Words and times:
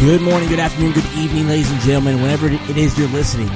Good 0.00 0.22
morning, 0.22 0.48
good 0.48 0.60
afternoon, 0.60 0.92
good 0.92 1.04
evening, 1.14 1.46
ladies 1.46 1.70
and 1.70 1.78
gentlemen, 1.82 2.22
whenever 2.22 2.48
it 2.48 2.74
is 2.74 2.98
you're 2.98 3.06
listening 3.08 3.48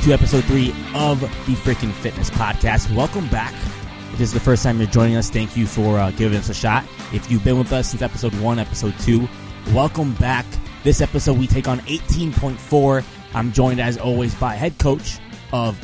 to 0.00 0.12
episode 0.12 0.42
three 0.46 0.70
of 0.96 1.20
the 1.20 1.54
Freakin' 1.54 1.92
Fitness 1.92 2.28
Podcast. 2.28 2.92
Welcome 2.92 3.28
back. 3.28 3.54
If 4.10 4.18
this 4.18 4.22
is 4.30 4.32
the 4.32 4.40
first 4.40 4.64
time 4.64 4.80
you're 4.80 4.88
joining 4.88 5.14
us, 5.14 5.30
thank 5.30 5.56
you 5.56 5.64
for 5.64 6.00
uh, 6.00 6.10
giving 6.10 6.36
us 6.36 6.48
a 6.48 6.54
shot. 6.54 6.84
If 7.12 7.30
you've 7.30 7.44
been 7.44 7.56
with 7.56 7.72
us 7.72 7.90
since 7.90 8.02
episode 8.02 8.34
one, 8.40 8.58
episode 8.58 8.98
two, 8.98 9.28
welcome 9.72 10.14
back. 10.14 10.44
This 10.82 11.00
episode, 11.00 11.38
we 11.38 11.46
take 11.46 11.68
on 11.68 11.78
18.4. 11.82 13.04
I'm 13.32 13.52
joined, 13.52 13.80
as 13.80 13.96
always, 13.96 14.34
by 14.34 14.56
head 14.56 14.76
coach 14.78 15.20
of 15.52 15.78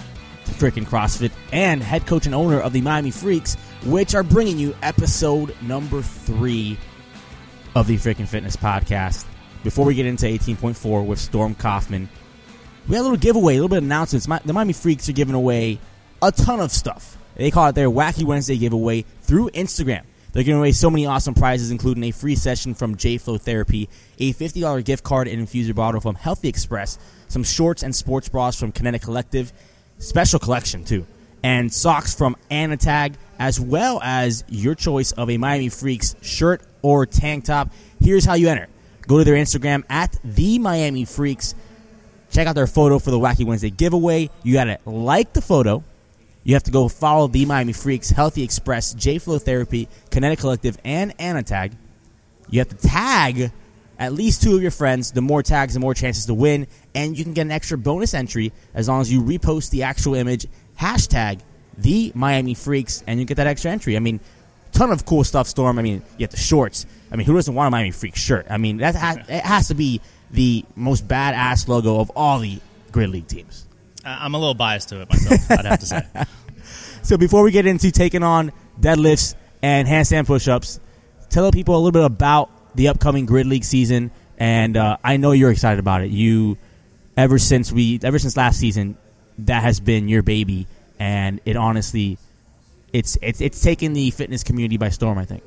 freaking 0.44 0.84
CrossFit 0.84 1.30
and 1.52 1.80
head 1.80 2.08
coach 2.08 2.26
and 2.26 2.34
owner 2.34 2.58
of 2.58 2.72
the 2.72 2.80
Miami 2.80 3.12
Freaks, 3.12 3.54
which 3.84 4.16
are 4.16 4.24
bringing 4.24 4.58
you 4.58 4.74
episode 4.82 5.54
number 5.62 6.02
three 6.02 6.76
of 7.76 7.86
the 7.86 7.96
Freakin' 7.96 8.26
Fitness 8.26 8.56
Podcast 8.56 9.24
before 9.68 9.84
we 9.84 9.94
get 9.94 10.06
into 10.06 10.24
18.4 10.24 11.04
with 11.04 11.18
Storm 11.18 11.54
Kaufman, 11.54 12.08
we 12.88 12.94
had 12.94 13.02
a 13.02 13.04
little 13.04 13.18
giveaway, 13.18 13.52
a 13.52 13.56
little 13.56 13.68
bit 13.68 13.76
of 13.76 13.84
announcements. 13.84 14.26
the 14.26 14.52
Miami 14.54 14.72
Freaks 14.72 15.10
are 15.10 15.12
giving 15.12 15.34
away 15.34 15.78
a 16.22 16.32
ton 16.32 16.58
of 16.58 16.72
stuff. 16.72 17.18
They 17.34 17.50
call 17.50 17.66
it 17.66 17.74
their 17.74 17.90
Wacky 17.90 18.24
Wednesday 18.24 18.56
giveaway 18.56 19.04
through 19.20 19.50
Instagram. 19.50 20.04
They're 20.32 20.42
giving 20.42 20.58
away 20.58 20.72
so 20.72 20.88
many 20.88 21.04
awesome 21.04 21.34
prizes, 21.34 21.70
including 21.70 22.02
a 22.04 22.12
free 22.12 22.34
session 22.34 22.72
from 22.72 22.96
J 22.96 23.18
Flow 23.18 23.36
Therapy, 23.36 23.90
a 24.18 24.32
$50 24.32 24.82
gift 24.86 25.04
card 25.04 25.28
and 25.28 25.46
infuser 25.46 25.74
bottle 25.74 26.00
from 26.00 26.14
Healthy 26.14 26.48
Express, 26.48 26.98
some 27.28 27.44
shorts 27.44 27.82
and 27.82 27.94
sports 27.94 28.30
bras 28.30 28.58
from 28.58 28.72
Kinetic 28.72 29.02
Collective, 29.02 29.52
special 29.98 30.38
collection 30.38 30.82
too, 30.82 31.06
and 31.42 31.70
socks 31.70 32.14
from 32.14 32.38
Anatag, 32.50 33.16
as 33.38 33.60
well 33.60 34.00
as 34.02 34.44
your 34.48 34.74
choice 34.74 35.12
of 35.12 35.28
a 35.28 35.36
Miami 35.36 35.68
Freaks 35.68 36.16
shirt 36.22 36.62
or 36.80 37.04
tank 37.04 37.44
top. 37.44 37.70
Here's 38.00 38.24
how 38.24 38.32
you 38.32 38.48
enter. 38.48 38.68
Go 39.08 39.16
to 39.16 39.24
their 39.24 39.36
Instagram 39.36 39.84
at 39.88 40.16
the 40.22 40.58
Miami 40.58 41.06
Freaks. 41.06 41.54
Check 42.30 42.46
out 42.46 42.54
their 42.54 42.66
photo 42.66 42.98
for 42.98 43.10
the 43.10 43.18
Wacky 43.18 43.44
Wednesday 43.44 43.70
giveaway. 43.70 44.28
You 44.42 44.52
got 44.52 44.64
to 44.64 44.78
like 44.84 45.32
the 45.32 45.40
photo. 45.40 45.82
You 46.44 46.54
have 46.54 46.64
to 46.64 46.70
go 46.70 46.88
follow 46.88 47.26
the 47.26 47.46
Miami 47.46 47.72
Freaks, 47.72 48.10
Healthy 48.10 48.42
Express, 48.42 48.92
J 48.92 49.18
Flow 49.18 49.38
Therapy, 49.38 49.88
Kinetic 50.10 50.38
Collective, 50.40 50.78
and 50.84 51.16
Anatag. 51.16 51.72
You 52.50 52.60
have 52.60 52.68
to 52.68 52.76
tag 52.76 53.50
at 53.98 54.12
least 54.12 54.42
two 54.42 54.54
of 54.54 54.60
your 54.60 54.70
friends. 54.70 55.12
The 55.12 55.22
more 55.22 55.42
tags, 55.42 55.72
the 55.72 55.80
more 55.80 55.94
chances 55.94 56.26
to 56.26 56.34
win. 56.34 56.66
And 56.94 57.16
you 57.16 57.24
can 57.24 57.32
get 57.32 57.42
an 57.42 57.50
extra 57.50 57.78
bonus 57.78 58.12
entry 58.12 58.52
as 58.74 58.88
long 58.88 59.00
as 59.00 59.10
you 59.10 59.22
repost 59.22 59.70
the 59.70 59.84
actual 59.84 60.14
image, 60.16 60.46
hashtag 60.78 61.40
the 61.78 62.12
Miami 62.14 62.52
Freaks, 62.52 63.02
and 63.06 63.18
you 63.18 63.24
get 63.24 63.38
that 63.38 63.46
extra 63.46 63.70
entry. 63.70 63.96
I 63.96 64.00
mean, 64.00 64.20
ton 64.72 64.90
of 64.90 65.04
cool 65.04 65.24
stuff, 65.24 65.46
Storm. 65.46 65.78
I 65.78 65.82
mean, 65.82 66.02
you 66.16 66.24
have 66.24 66.30
the 66.30 66.36
shorts. 66.36 66.86
I 67.10 67.16
mean, 67.16 67.26
who 67.26 67.34
doesn't 67.34 67.54
want 67.54 67.68
a 67.68 67.70
Miami 67.70 67.90
Freak 67.90 68.16
shirt? 68.16 68.46
I 68.50 68.58
mean, 68.58 68.78
that 68.78 68.94
has, 68.94 69.16
it 69.28 69.44
has 69.44 69.68
to 69.68 69.74
be 69.74 70.00
the 70.30 70.64
most 70.76 71.08
badass 71.08 71.68
logo 71.68 72.00
of 72.00 72.10
all 72.14 72.38
the 72.38 72.60
Grid 72.92 73.10
League 73.10 73.28
teams. 73.28 73.66
I'm 74.04 74.34
a 74.34 74.38
little 74.38 74.54
biased 74.54 74.90
to 74.90 75.02
it 75.02 75.10
myself, 75.10 75.50
I'd 75.50 75.64
have 75.64 75.80
to 75.80 75.86
say. 75.86 76.02
So 77.08 77.16
before 77.16 77.42
we 77.42 77.52
get 77.52 77.64
into 77.64 77.90
taking 77.90 78.22
on 78.22 78.52
deadlifts 78.78 79.34
and 79.62 79.88
handstand 79.88 80.26
push-ups, 80.26 80.78
tell 81.30 81.50
people 81.50 81.74
a 81.74 81.78
little 81.78 81.92
bit 81.92 82.04
about 82.04 82.50
the 82.74 82.88
upcoming 82.88 83.24
Grid 83.24 83.46
League 83.46 83.64
season. 83.64 84.10
And 84.36 84.76
uh, 84.76 84.98
I 85.02 85.16
know 85.16 85.32
you're 85.32 85.50
excited 85.50 85.78
about 85.78 86.02
it. 86.02 86.10
You, 86.10 86.58
ever 87.16 87.38
since 87.38 87.72
we, 87.72 87.98
ever 88.02 88.18
since 88.18 88.36
last 88.36 88.60
season, 88.60 88.98
that 89.38 89.62
has 89.62 89.80
been 89.80 90.08
your 90.08 90.22
baby, 90.22 90.66
and 90.98 91.40
it 91.46 91.56
honestly, 91.56 92.18
it's 92.92 93.18
it's 93.22 93.40
it's 93.40 93.60
taken 93.60 93.92
the 93.92 94.10
fitness 94.10 94.42
community 94.42 94.76
by 94.76 94.90
storm. 94.90 95.18
I 95.18 95.24
think. 95.24 95.42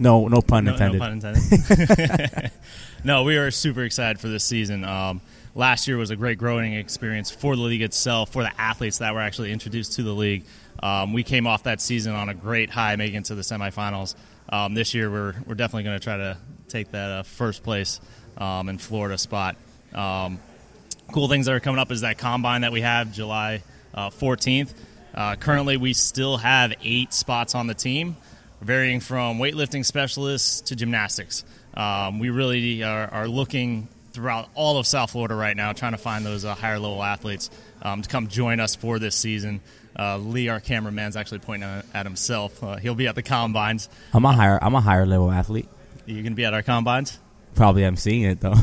No, 0.00 0.28
no 0.28 0.40
pun 0.40 0.64
no, 0.64 0.72
intended. 0.72 0.98
No 0.98 1.04
pun 1.04 1.12
intended. 1.14 2.52
no, 3.04 3.24
we 3.24 3.36
are 3.36 3.50
super 3.50 3.82
excited 3.82 4.20
for 4.20 4.28
this 4.28 4.44
season. 4.44 4.84
Um, 4.84 5.20
last 5.54 5.88
year 5.88 5.96
was 5.96 6.10
a 6.10 6.16
great 6.16 6.38
growing 6.38 6.74
experience 6.74 7.30
for 7.30 7.56
the 7.56 7.62
league 7.62 7.82
itself, 7.82 8.32
for 8.32 8.42
the 8.42 8.60
athletes 8.60 8.98
that 8.98 9.12
were 9.12 9.20
actually 9.20 9.50
introduced 9.50 9.94
to 9.94 10.04
the 10.04 10.12
league. 10.12 10.44
Um, 10.80 11.12
we 11.12 11.24
came 11.24 11.48
off 11.48 11.64
that 11.64 11.80
season 11.80 12.14
on 12.14 12.28
a 12.28 12.34
great 12.34 12.70
high, 12.70 12.94
making 12.94 13.16
it 13.16 13.24
to 13.26 13.34
the 13.34 13.42
semifinals. 13.42 14.14
Um, 14.50 14.74
this 14.74 14.94
year, 14.94 15.10
we're 15.10 15.34
we're 15.46 15.56
definitely 15.56 15.84
going 15.84 15.98
to 15.98 16.04
try 16.04 16.16
to 16.16 16.38
take 16.68 16.92
that 16.92 17.10
uh, 17.10 17.22
first 17.24 17.62
place 17.62 18.00
um, 18.36 18.68
in 18.68 18.78
Florida 18.78 19.18
spot. 19.18 19.56
Um, 19.92 20.38
cool 21.12 21.28
things 21.28 21.46
that 21.46 21.52
are 21.52 21.60
coming 21.60 21.78
up 21.78 21.90
is 21.90 22.02
that 22.02 22.18
combine 22.18 22.60
that 22.60 22.72
we 22.72 22.82
have 22.82 23.12
July 23.12 23.62
uh, 23.94 24.10
14th. 24.10 24.72
Uh, 25.18 25.34
currently, 25.34 25.76
we 25.76 25.92
still 25.94 26.36
have 26.36 26.72
eight 26.84 27.12
spots 27.12 27.56
on 27.56 27.66
the 27.66 27.74
team 27.74 28.16
varying 28.60 29.00
from 29.00 29.38
weightlifting 29.38 29.84
specialists 29.84 30.60
to 30.60 30.76
gymnastics. 30.76 31.44
Um, 31.74 32.20
we 32.20 32.30
really 32.30 32.84
are, 32.84 33.08
are, 33.08 33.26
looking 33.26 33.88
throughout 34.12 34.48
all 34.54 34.78
of 34.78 34.86
South 34.86 35.10
Florida 35.10 35.34
right 35.34 35.56
now, 35.56 35.72
trying 35.72 35.90
to 35.90 35.98
find 35.98 36.24
those 36.24 36.44
uh, 36.44 36.54
higher 36.54 36.78
level 36.78 37.02
athletes 37.02 37.50
um, 37.82 38.02
to 38.02 38.08
come 38.08 38.28
join 38.28 38.60
us 38.60 38.76
for 38.76 39.00
this 39.00 39.16
season. 39.16 39.60
Uh, 39.98 40.18
Lee, 40.18 40.48
our 40.48 40.60
cameraman's 40.60 41.16
actually 41.16 41.40
pointing 41.40 41.68
at 41.92 42.06
himself. 42.06 42.62
Uh, 42.62 42.76
he'll 42.76 42.94
be 42.94 43.08
at 43.08 43.16
the 43.16 43.22
combines. 43.22 43.88
I'm 44.14 44.24
a 44.24 44.32
higher. 44.32 44.62
I'm 44.62 44.76
a 44.76 44.80
higher 44.80 45.04
level 45.04 45.32
athlete. 45.32 45.68
You're 46.06 46.22
gonna 46.22 46.36
be 46.36 46.44
at 46.44 46.54
our 46.54 46.62
combines? 46.62 47.18
Probably. 47.56 47.82
I'm 47.82 47.96
seeing 47.96 48.22
it 48.22 48.40
though. 48.40 48.54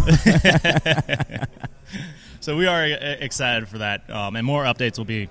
so 2.39 2.55
we 2.55 2.65
are 2.65 2.81
uh, 2.81 3.17
excited 3.19 3.67
for 3.67 3.79
that, 3.79 4.09
um, 4.09 4.38
and 4.38 4.45
more 4.45 4.63
updates 4.63 4.97
will 4.97 5.03
be 5.03 5.27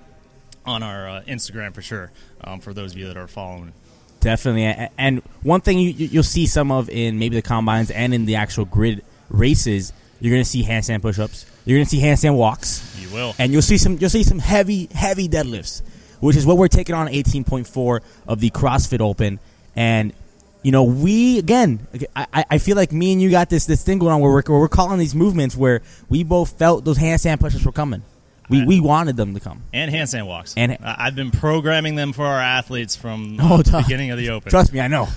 on 0.65 0.83
our 0.83 1.07
uh, 1.07 1.21
Instagram 1.27 1.73
for 1.73 1.81
sure. 1.81 2.11
Um, 2.43 2.59
for 2.59 2.73
those 2.73 2.91
of 2.91 2.97
you 2.97 3.07
that 3.07 3.17
are 3.17 3.27
following. 3.27 3.73
Definitely, 4.19 4.89
and 4.97 5.21
one 5.43 5.61
thing 5.61 5.77
you 5.77 5.91
you'll 5.91 6.23
see 6.23 6.47
some 6.47 6.71
of 6.71 6.89
in 6.89 7.19
maybe 7.19 7.35
the 7.35 7.43
combines 7.43 7.91
and 7.91 8.11
in 8.11 8.25
the 8.25 8.37
actual 8.37 8.65
grid 8.65 9.03
races, 9.29 9.93
you're 10.19 10.31
going 10.31 10.43
to 10.43 10.49
see 10.49 10.63
handstand 10.63 11.03
push-ups. 11.03 11.45
You're 11.65 11.77
going 11.77 11.85
to 11.85 11.89
see 11.89 12.01
handstand 12.01 12.35
walks. 12.35 12.97
You 12.99 13.09
will, 13.13 13.35
and 13.37 13.51
you'll 13.51 13.61
see 13.61 13.77
some 13.77 13.97
you'll 13.99 14.09
see 14.09 14.23
some 14.23 14.39
heavy 14.39 14.89
heavy 14.91 15.29
deadlifts, 15.29 15.83
which 16.21 16.35
is 16.35 16.45
what 16.45 16.57
we're 16.57 16.69
taking 16.69 16.95
on 16.95 17.07
18.4 17.07 17.99
of 18.27 18.39
the 18.39 18.49
CrossFit 18.49 18.99
Open. 18.99 19.39
And 19.75 20.11
you 20.63 20.71
know, 20.71 20.85
we 20.85 21.37
again, 21.37 21.85
I, 22.15 22.45
I 22.49 22.57
feel 22.57 22.75
like 22.75 22.91
me 22.91 23.13
and 23.13 23.21
you 23.21 23.29
got 23.29 23.51
this 23.51 23.67
this 23.67 23.83
thing 23.83 23.99
going 23.99 24.13
on 24.13 24.21
where 24.21 24.31
we're, 24.31 24.41
where 24.47 24.59
we're 24.59 24.67
calling 24.69 24.97
these 24.97 25.13
movements 25.13 25.55
where 25.55 25.83
we 26.09 26.23
both 26.23 26.57
felt 26.57 26.83
those 26.83 26.97
handstand 26.97 27.39
push-ups 27.39 27.63
were 27.63 27.71
coming. 27.71 28.01
We, 28.49 28.65
we 28.65 28.79
wanted 28.79 29.17
them 29.17 29.33
to 29.33 29.39
come 29.39 29.63
and 29.73 29.91
handstand 29.91 30.27
walks. 30.27 30.53
And 30.55 30.77
I've 30.83 31.15
been 31.15 31.31
programming 31.31 31.95
them 31.95 32.13
for 32.13 32.25
our 32.25 32.39
athletes 32.39 32.95
from 32.95 33.37
oh, 33.41 33.61
the 33.61 33.81
beginning 33.81 34.11
of 34.11 34.17
the 34.17 34.29
Open. 34.29 34.49
Trust 34.49 34.71
me, 34.71 34.79
I 34.79 34.87
know. 34.87 35.07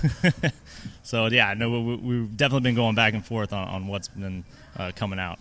so 1.03 1.27
yeah, 1.27 1.53
no, 1.53 1.81
we, 1.81 2.17
have 2.17 2.37
definitely 2.37 2.69
been 2.69 2.75
going 2.75 2.95
back 2.95 3.13
and 3.13 3.25
forth 3.25 3.53
on, 3.53 3.67
on 3.67 3.87
what's 3.87 4.07
been 4.07 4.43
uh, 4.77 4.91
coming 4.95 5.19
out. 5.19 5.39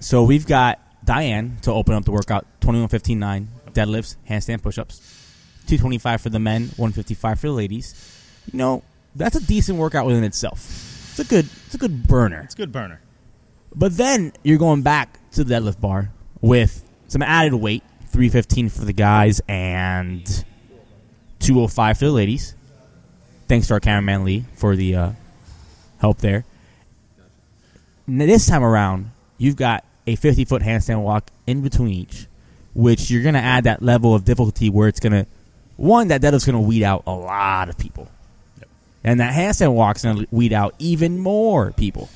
So 0.00 0.24
we've 0.24 0.46
got 0.46 0.80
Diane 1.04 1.58
to 1.62 1.72
open 1.72 1.94
up 1.94 2.04
the 2.04 2.12
workout: 2.12 2.46
21.15.9 2.60 3.46
deadlifts, 3.72 4.16
handstand 4.28 4.62
push-ups, 4.62 4.98
225 5.66 6.20
for 6.20 6.28
the 6.28 6.38
men, 6.38 6.62
155 6.76 7.40
for 7.40 7.46
the 7.46 7.52
ladies. 7.52 7.94
You 8.52 8.58
know, 8.58 8.82
that's 9.14 9.36
a 9.36 9.44
decent 9.44 9.78
workout 9.78 10.06
within 10.06 10.24
itself. 10.24 10.64
It's 11.10 11.20
a 11.20 11.24
good, 11.24 11.48
it's 11.66 11.74
a 11.74 11.78
good 11.78 12.06
burner. 12.06 12.40
It's 12.40 12.54
a 12.54 12.56
good 12.56 12.72
burner. 12.72 13.00
But 13.74 13.96
then 13.96 14.32
you're 14.42 14.58
going 14.58 14.82
back 14.82 15.18
to 15.32 15.44
the 15.44 15.54
deadlift 15.54 15.80
bar 15.80 16.10
with 16.40 16.84
some 17.12 17.20
added 17.20 17.52
weight 17.52 17.82
315 18.06 18.70
for 18.70 18.86
the 18.86 18.94
guys 18.94 19.42
and 19.46 20.24
205 21.40 21.98
for 21.98 22.04
the 22.06 22.10
ladies. 22.10 22.54
Thanks 23.48 23.66
to 23.66 23.74
our 23.74 23.80
cameraman 23.80 24.24
Lee 24.24 24.46
for 24.54 24.74
the 24.76 24.96
uh, 24.96 25.12
help 25.98 26.18
there. 26.18 26.46
this 28.08 28.46
time 28.46 28.64
around, 28.64 29.10
you've 29.36 29.56
got 29.56 29.84
a 30.06 30.16
50 30.16 30.46
foot 30.46 30.62
handstand 30.62 31.02
walk 31.02 31.28
in 31.46 31.60
between 31.60 31.92
each, 31.92 32.28
which 32.72 33.10
you're 33.10 33.22
going 33.22 33.34
to 33.34 33.40
add 33.40 33.64
that 33.64 33.82
level 33.82 34.14
of 34.14 34.24
difficulty 34.24 34.70
where 34.70 34.88
it's 34.88 35.00
going 35.00 35.12
to, 35.12 35.26
one, 35.76 36.08
that 36.08 36.22
deadlift's 36.22 36.46
going 36.46 36.54
to 36.54 36.66
weed 36.66 36.82
out 36.82 37.02
a 37.06 37.14
lot 37.14 37.68
of 37.68 37.76
people. 37.76 38.08
Yep. 38.58 38.68
And 39.04 39.20
that 39.20 39.34
handstand 39.34 39.74
walk's 39.74 40.02
going 40.02 40.16
to 40.16 40.26
weed 40.30 40.54
out 40.54 40.74
even 40.78 41.18
more 41.18 41.72
people. 41.72 42.08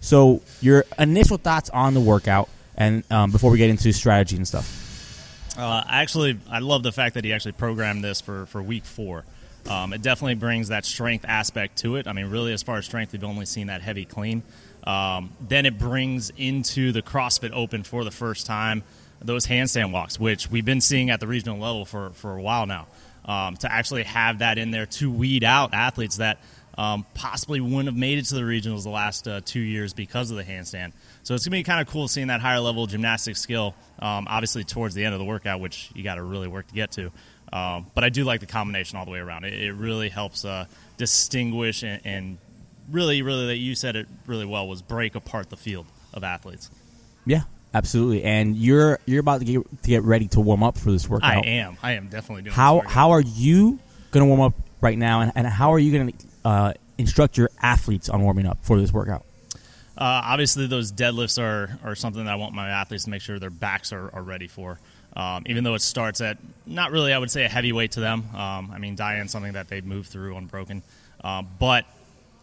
So, 0.00 0.42
your 0.60 0.84
initial 0.98 1.38
thoughts 1.38 1.70
on 1.70 1.94
the 1.94 2.00
workout 2.00 2.50
and 2.80 3.04
um, 3.12 3.30
before 3.30 3.50
we 3.50 3.58
get 3.58 3.70
into 3.70 3.92
strategy 3.92 4.36
and 4.36 4.48
stuff. 4.48 5.54
Uh, 5.56 5.84
actually, 5.86 6.38
I 6.50 6.60
love 6.60 6.82
the 6.82 6.92
fact 6.92 7.14
that 7.14 7.24
he 7.24 7.32
actually 7.32 7.52
programmed 7.52 8.02
this 8.02 8.20
for, 8.20 8.46
for 8.46 8.62
week 8.62 8.84
four. 8.84 9.24
Um, 9.68 9.92
it 9.92 10.00
definitely 10.00 10.36
brings 10.36 10.68
that 10.68 10.86
strength 10.86 11.26
aspect 11.28 11.78
to 11.78 11.96
it. 11.96 12.06
I 12.06 12.14
mean, 12.14 12.30
really, 12.30 12.52
as 12.54 12.62
far 12.62 12.78
as 12.78 12.86
strength, 12.86 13.12
we've 13.12 13.22
only 13.22 13.44
seen 13.44 13.66
that 13.66 13.82
heavy 13.82 14.06
clean. 14.06 14.42
Um, 14.84 15.30
then 15.46 15.66
it 15.66 15.78
brings 15.78 16.30
into 16.30 16.92
the 16.92 17.02
CrossFit 17.02 17.50
Open 17.52 17.82
for 17.82 18.02
the 18.02 18.10
first 18.10 18.46
time 18.46 18.82
those 19.22 19.46
handstand 19.46 19.92
walks, 19.92 20.18
which 20.18 20.50
we've 20.50 20.64
been 20.64 20.80
seeing 20.80 21.10
at 21.10 21.20
the 21.20 21.26
regional 21.26 21.58
level 21.58 21.84
for, 21.84 22.10
for 22.10 22.36
a 22.36 22.42
while 22.42 22.64
now. 22.66 22.86
Um, 23.22 23.58
to 23.58 23.70
actually 23.70 24.04
have 24.04 24.38
that 24.38 24.56
in 24.56 24.70
there 24.70 24.86
to 24.86 25.10
weed 25.10 25.44
out 25.44 25.74
athletes 25.74 26.16
that 26.16 26.38
um, 26.80 27.04
possibly 27.12 27.60
wouldn't 27.60 27.84
have 27.84 27.96
made 27.96 28.18
it 28.18 28.24
to 28.24 28.34
the 28.34 28.40
regionals 28.40 28.84
the 28.84 28.88
last 28.90 29.28
uh, 29.28 29.42
two 29.44 29.60
years 29.60 29.92
because 29.92 30.30
of 30.30 30.38
the 30.38 30.44
handstand. 30.44 30.92
So 31.24 31.34
it's 31.34 31.44
gonna 31.44 31.58
be 31.58 31.62
kind 31.62 31.78
of 31.78 31.86
cool 31.88 32.08
seeing 32.08 32.28
that 32.28 32.40
higher 32.40 32.58
level 32.58 32.86
gymnastic 32.86 33.36
skill. 33.36 33.74
Um, 33.98 34.26
obviously 34.30 34.64
towards 34.64 34.94
the 34.94 35.04
end 35.04 35.12
of 35.12 35.18
the 35.18 35.26
workout, 35.26 35.60
which 35.60 35.90
you 35.94 36.02
got 36.02 36.14
to 36.14 36.22
really 36.22 36.48
work 36.48 36.68
to 36.68 36.74
get 36.74 36.92
to. 36.92 37.12
Um, 37.52 37.90
but 37.94 38.02
I 38.02 38.08
do 38.08 38.24
like 38.24 38.40
the 38.40 38.46
combination 38.46 38.96
all 38.96 39.04
the 39.04 39.10
way 39.10 39.18
around. 39.18 39.44
It, 39.44 39.60
it 39.62 39.72
really 39.72 40.08
helps 40.08 40.46
uh, 40.46 40.64
distinguish 40.96 41.82
and, 41.82 42.00
and, 42.04 42.38
really, 42.90 43.20
really, 43.20 43.48
that 43.48 43.56
you 43.56 43.74
said 43.74 43.94
it 43.94 44.08
really 44.26 44.46
well 44.46 44.66
was 44.66 44.80
break 44.80 45.16
apart 45.16 45.50
the 45.50 45.58
field 45.58 45.84
of 46.14 46.24
athletes. 46.24 46.70
Yeah, 47.26 47.42
absolutely. 47.74 48.24
And 48.24 48.56
you're 48.56 48.98
you're 49.04 49.20
about 49.20 49.40
to 49.40 49.44
get 49.44 49.82
to 49.82 49.88
get 49.88 50.02
ready 50.02 50.28
to 50.28 50.40
warm 50.40 50.62
up 50.62 50.78
for 50.78 50.90
this 50.90 51.06
workout. 51.06 51.44
I 51.44 51.46
am. 51.46 51.76
I 51.82 51.92
am 51.92 52.08
definitely 52.08 52.44
doing. 52.44 52.54
How 52.54 52.80
how 52.80 53.10
are 53.10 53.20
you 53.20 53.78
going 54.12 54.24
to 54.24 54.26
warm 54.26 54.40
up 54.40 54.54
right 54.80 54.96
now, 54.96 55.20
and, 55.20 55.32
and 55.34 55.46
how 55.46 55.74
are 55.74 55.78
you 55.78 55.92
going 55.92 56.10
to 56.10 56.26
uh, 56.44 56.72
instruct 56.98 57.36
your 57.36 57.50
athletes 57.60 58.08
on 58.08 58.22
warming 58.22 58.46
up 58.46 58.58
for 58.62 58.80
this 58.80 58.92
workout? 58.92 59.24
Uh, 60.00 60.22
obviously, 60.24 60.66
those 60.66 60.92
deadlifts 60.92 61.38
are, 61.40 61.78
are 61.84 61.94
something 61.94 62.24
that 62.24 62.32
I 62.32 62.36
want 62.36 62.54
my 62.54 62.70
athletes 62.70 63.04
to 63.04 63.10
make 63.10 63.20
sure 63.20 63.38
their 63.38 63.50
backs 63.50 63.92
are, 63.92 64.14
are 64.14 64.22
ready 64.22 64.48
for. 64.48 64.78
Um, 65.14 65.42
even 65.46 65.64
though 65.64 65.74
it 65.74 65.82
starts 65.82 66.20
at 66.20 66.38
not 66.66 66.92
really, 66.92 67.12
I 67.12 67.18
would 67.18 67.30
say, 67.30 67.44
a 67.44 67.48
heavy 67.48 67.72
weight 67.72 67.92
to 67.92 68.00
them. 68.00 68.24
Um, 68.34 68.70
I 68.72 68.78
mean, 68.78 68.94
Diane's 68.94 69.32
something 69.32 69.54
that 69.54 69.68
they 69.68 69.80
move 69.80 70.06
through 70.06 70.36
unbroken. 70.36 70.82
Um, 71.22 71.48
but 71.58 71.84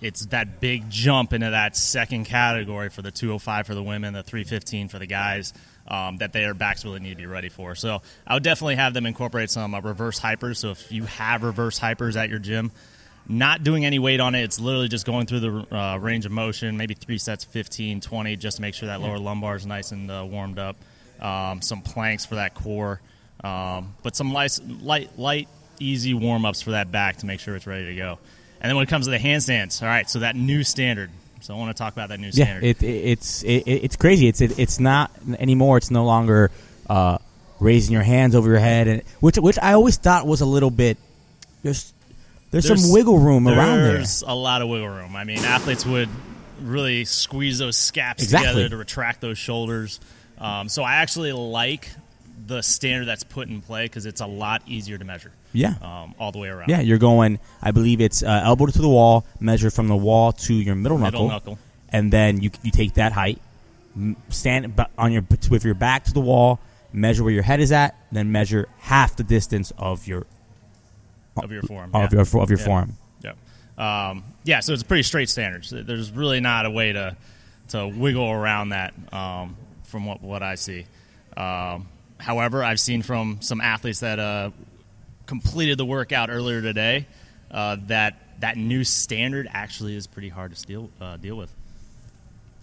it's 0.01 0.27
that 0.27 0.59
big 0.59 0.89
jump 0.89 1.33
into 1.33 1.49
that 1.49 1.75
second 1.75 2.25
category 2.25 2.89
for 2.89 3.01
the 3.01 3.09
205 3.09 3.65
for 3.65 3.73
the 3.73 3.81
women, 3.81 4.13
the 4.13 4.21
315 4.21 4.89
for 4.89 4.99
the 4.99 5.07
guys. 5.07 5.53
Um, 5.89 6.17
that 6.17 6.33
their 6.33 6.53
backs 6.53 6.83
really 6.83 6.99
need 6.99 7.11
to 7.11 7.15
be 7.15 7.27
ready 7.27 7.47
for. 7.47 7.73
So 7.73 8.01
I 8.27 8.33
would 8.33 8.44
definitely 8.44 8.75
have 8.75 8.94
them 8.94 9.05
incorporate 9.05 9.49
some 9.49 9.73
uh, 9.73 9.79
reverse 9.79 10.19
hypers. 10.19 10.57
So 10.57 10.71
if 10.71 10.91
you 10.91 11.05
have 11.05 11.44
reverse 11.44 11.79
hypers 11.79 12.17
at 12.17 12.29
your 12.29 12.39
gym, 12.39 12.73
not 13.29 13.63
doing 13.63 13.85
any 13.85 14.00
weight 14.00 14.19
on 14.19 14.35
it, 14.35 14.44
it's 14.44 14.59
literally 14.59 14.88
just 14.88 15.06
going 15.06 15.25
through 15.25 15.39
the 15.39 15.75
uh, 15.75 15.97
range 15.97 16.25
of 16.25 16.31
motion, 16.31 16.77
maybe 16.77 16.94
three 16.94 17.18
sets, 17.18 17.44
15, 17.44 18.01
20, 18.01 18.35
just 18.38 18.57
to 18.57 18.62
make 18.62 18.74
sure 18.74 18.88
that 18.88 19.01
lower 19.01 19.18
lumbar 19.19 19.56
is 19.56 19.65
nice 19.65 19.91
and 19.91 20.09
uh, 20.09 20.25
warmed 20.29 20.59
up. 20.59 20.75
Um, 21.19 21.62
some 21.62 21.81
planks 21.81 22.25
for 22.25 22.35
that 22.35 22.53
core, 22.53 23.01
um, 23.44 23.95
but 24.03 24.15
some 24.15 24.33
light, 24.33 24.59
light, 24.81 25.18
light 25.18 25.47
easy 25.79 26.13
warm 26.13 26.45
ups 26.45 26.62
for 26.62 26.71
that 26.71 26.91
back 26.91 27.18
to 27.18 27.25
make 27.25 27.39
sure 27.39 27.56
it's 27.56 27.68
ready 27.68 27.85
to 27.85 27.95
go. 27.95 28.19
And 28.62 28.69
then 28.69 28.75
when 28.75 28.83
it 28.83 28.89
comes 28.89 29.06
to 29.06 29.12
the 29.12 29.18
handstands, 29.19 29.81
all 29.81 29.88
right, 29.88 30.09
so 30.09 30.19
that 30.19 30.35
new 30.35 30.63
standard. 30.63 31.09
So 31.41 31.53
I 31.53 31.57
want 31.57 31.75
to 31.75 31.80
talk 31.81 31.94
about 31.94 32.09
that 32.09 32.19
new 32.19 32.27
Yeah, 32.27 32.45
standard. 32.45 32.63
it, 32.63 32.83
it, 32.83 32.88
it's 32.88 33.44
it, 33.44 33.63
it's 33.68 33.95
crazy. 33.95 34.27
It's 34.27 34.41
it, 34.41 34.57
it's 34.57 34.80
not 34.80 35.12
anymore. 35.38 35.77
It's 35.77 35.91
no 35.91 36.03
longer 36.06 36.50
uh, 36.89 37.18
raising 37.59 37.94
your 37.94 38.01
hands 38.03 38.33
over 38.35 38.50
your 38.50 38.59
head, 38.59 38.88
and 38.88 39.01
which 39.19 39.38
which 39.38 39.57
I 39.59 39.73
always 39.73 39.97
thought 39.97 40.25
was 40.25 40.41
a 40.41 40.45
little 40.45 40.71
bit. 40.71 40.97
There's 42.51 42.65
there's, 42.65 42.83
some 42.83 42.94
wiggle 42.94 43.19
room 43.19 43.47
around 43.47 43.79
there. 43.79 43.94
There's 43.94 44.23
a 44.25 44.35
lot 44.35 44.61
of 44.61 44.69
wiggle 44.69 44.88
room. 44.88 45.15
I 45.15 45.23
mean, 45.23 45.39
athletes 45.39 45.85
would 45.85 46.09
really 46.61 47.05
squeeze 47.05 47.57
those 47.59 47.77
scaps 47.77 48.23
Exactly. 48.23 48.47
together 48.49 48.69
to 48.69 48.77
retract 48.77 49.21
those 49.21 49.38
shoulders. 49.38 49.99
Um, 50.38 50.69
so 50.69 50.83
I 50.83 50.95
actually 50.95 51.33
like 51.33 51.89
the 52.45 52.61
standard 52.61 53.05
that's 53.05 53.23
put 53.23 53.49
in 53.49 53.61
play 53.61 53.85
because 53.85 54.05
it's 54.05 54.21
a 54.21 54.25
lot 54.27 54.61
easier 54.67 54.97
to 54.97 55.03
measure. 55.05 55.31
Yeah. 55.53 55.73
Um, 55.81 56.15
all 56.19 56.31
the 56.31 56.39
way 56.39 56.49
around. 56.49 56.69
Yeah, 56.69 56.81
you're 56.81 56.97
going. 56.99 57.39
I 57.61 57.71
believe 57.71 57.99
it's 57.99 58.23
uh, 58.23 58.41
elbow 58.44 58.67
to 58.67 58.81
the 58.81 58.88
wall, 58.89 59.25
measure 59.39 59.69
from 59.69 59.88
the 59.88 59.95
wall 59.95 60.31
to 60.33 60.53
your 60.53 60.75
middle, 60.75 60.97
Middle 60.97 61.27
knuckle, 61.27 61.53
knuckle. 61.53 61.59
and 61.89 62.13
then 62.13 62.41
you 62.41 62.51
you 62.63 62.71
take 62.71 62.94
that 62.95 63.11
height, 63.13 63.41
stand 64.29 64.79
on 64.97 65.11
your 65.11 65.23
with 65.49 65.65
your 65.65 65.73
back 65.73 66.03
to 66.05 66.13
the 66.13 66.21
wall, 66.21 66.59
measure 66.94 67.23
where 67.23 67.33
your 67.33 67.44
head 67.44 67.59
is 67.59 67.71
at, 67.71 67.95
then 68.11 68.31
measure 68.31 68.67
half 68.79 69.15
the 69.15 69.23
distance 69.23 69.71
of 69.77 70.07
your 70.07 70.25
Of 71.43 71.51
your 71.51 71.63
form 71.63 71.91
of 71.93 72.13
yeah. 72.13 72.23
your 72.23 72.41
of 72.41 72.49
your 72.49 72.59
Yeah. 72.59 72.65
forearm. 72.65 72.97
Yeah. 73.23 73.33
Um, 74.09 74.23
yeah, 74.43 74.59
so 74.61 74.73
it's 74.73 74.81
a 74.81 74.85
pretty 74.85 75.03
straight 75.03 75.29
standards. 75.29 75.69
There's 75.69 76.11
really 76.11 76.39
not 76.39 76.65
a 76.65 76.71
way 76.71 76.93
to 76.93 77.15
to 77.69 77.87
wiggle 77.87 78.29
around 78.29 78.69
that 78.69 78.93
um, 79.13 79.57
from 79.83 80.05
what, 80.05 80.21
what 80.21 80.41
I 80.41 80.55
see. 80.55 80.85
Um, 81.35 81.87
however, 82.17 82.63
I've 82.63 82.79
seen 82.79 83.01
from 83.01 83.39
some 83.41 83.59
athletes 83.61 83.99
that 83.99 84.19
uh, 84.19 84.51
completed 85.25 85.77
the 85.77 85.85
workout 85.85 86.29
earlier 86.29 86.61
today 86.61 87.07
uh, 87.51 87.77
that 87.87 88.15
that 88.39 88.57
new 88.57 88.83
standard 88.83 89.47
actually 89.51 89.95
is 89.95 90.07
pretty 90.07 90.29
hard 90.29 90.55
to 90.55 90.65
deal 90.65 90.89
uh, 91.01 91.17
deal 91.17 91.35
with. 91.35 91.53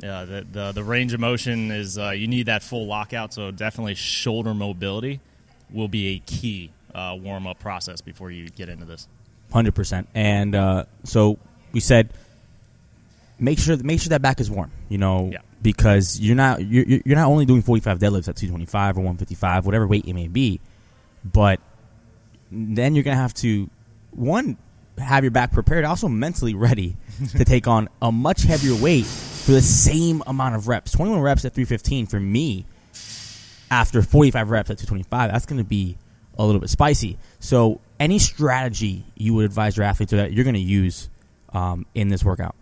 Yeah, 0.00 0.24
the, 0.24 0.46
the 0.50 0.72
the 0.72 0.84
range 0.84 1.12
of 1.14 1.20
motion 1.20 1.70
is 1.70 1.98
uh, 1.98 2.10
you 2.10 2.26
need 2.26 2.46
that 2.46 2.62
full 2.62 2.86
lockout, 2.86 3.32
so 3.32 3.50
definitely 3.50 3.94
shoulder 3.94 4.52
mobility 4.52 5.20
will 5.70 5.88
be 5.88 6.16
a 6.16 6.18
key 6.20 6.70
uh, 6.94 7.16
warm 7.20 7.46
up 7.46 7.58
process 7.58 8.00
before 8.00 8.30
you 8.30 8.48
get 8.48 8.68
into 8.68 8.84
this. 8.84 9.08
Hundred 9.52 9.74
percent. 9.74 10.08
And 10.14 10.54
uh, 10.54 10.84
so 11.04 11.38
we 11.72 11.80
said, 11.80 12.10
make 13.38 13.58
sure 13.58 13.76
make 13.78 14.00
sure 14.00 14.10
that 14.10 14.22
back 14.22 14.40
is 14.40 14.50
warm. 14.50 14.70
You 14.88 14.98
know, 14.98 15.30
Yeah. 15.32 15.38
because 15.62 16.18
you're 16.20 16.36
not 16.36 16.64
you're, 16.64 16.84
you're 16.86 17.16
not 17.16 17.28
only 17.28 17.46
doing 17.46 17.62
forty 17.62 17.80
five 17.80 17.98
deadlifts 17.98 18.28
at 18.28 18.36
two 18.36 18.48
twenty 18.48 18.66
five 18.66 18.96
or 18.96 19.00
one 19.02 19.16
fifty 19.16 19.34
five, 19.34 19.66
whatever 19.66 19.86
weight 19.86 20.04
it 20.06 20.14
may 20.14 20.28
be, 20.28 20.60
but 21.24 21.60
then 22.50 22.94
you're 22.94 23.04
gonna 23.04 23.16
have 23.16 23.34
to 23.34 23.68
one 24.12 24.56
have 24.98 25.24
your 25.24 25.32
back 25.32 25.52
prepared, 25.52 25.84
also 25.84 26.06
mentally 26.08 26.54
ready 26.54 26.96
to 27.36 27.44
take 27.44 27.66
on 27.66 27.88
a 28.00 28.12
much 28.12 28.42
heavier 28.44 28.74
weight 28.80 29.04
for 29.06 29.50
the 29.52 29.60
same 29.62 30.22
amount 30.26 30.54
of 30.54 30.68
reps. 30.68 30.92
Twenty 30.92 31.10
one 31.10 31.20
reps 31.20 31.44
at 31.44 31.52
three 31.52 31.64
fifteen 31.64 32.06
for 32.06 32.20
me 32.20 32.64
after 33.70 34.02
45 34.02 34.50
reps 34.50 34.70
at 34.70 34.78
225, 34.78 35.32
that's 35.32 35.46
going 35.46 35.58
to 35.58 35.64
be 35.64 35.96
a 36.38 36.44
little 36.44 36.60
bit 36.60 36.70
spicy. 36.70 37.18
So, 37.40 37.80
any 38.00 38.18
strategy 38.18 39.04
you 39.16 39.34
would 39.34 39.44
advise 39.44 39.76
your 39.76 39.86
athletes 39.86 40.12
that 40.12 40.32
you're 40.32 40.44
going 40.44 40.54
to 40.54 40.60
use 40.60 41.08
um, 41.52 41.86
in 41.94 42.08
this 42.08 42.24
workout? 42.24 42.54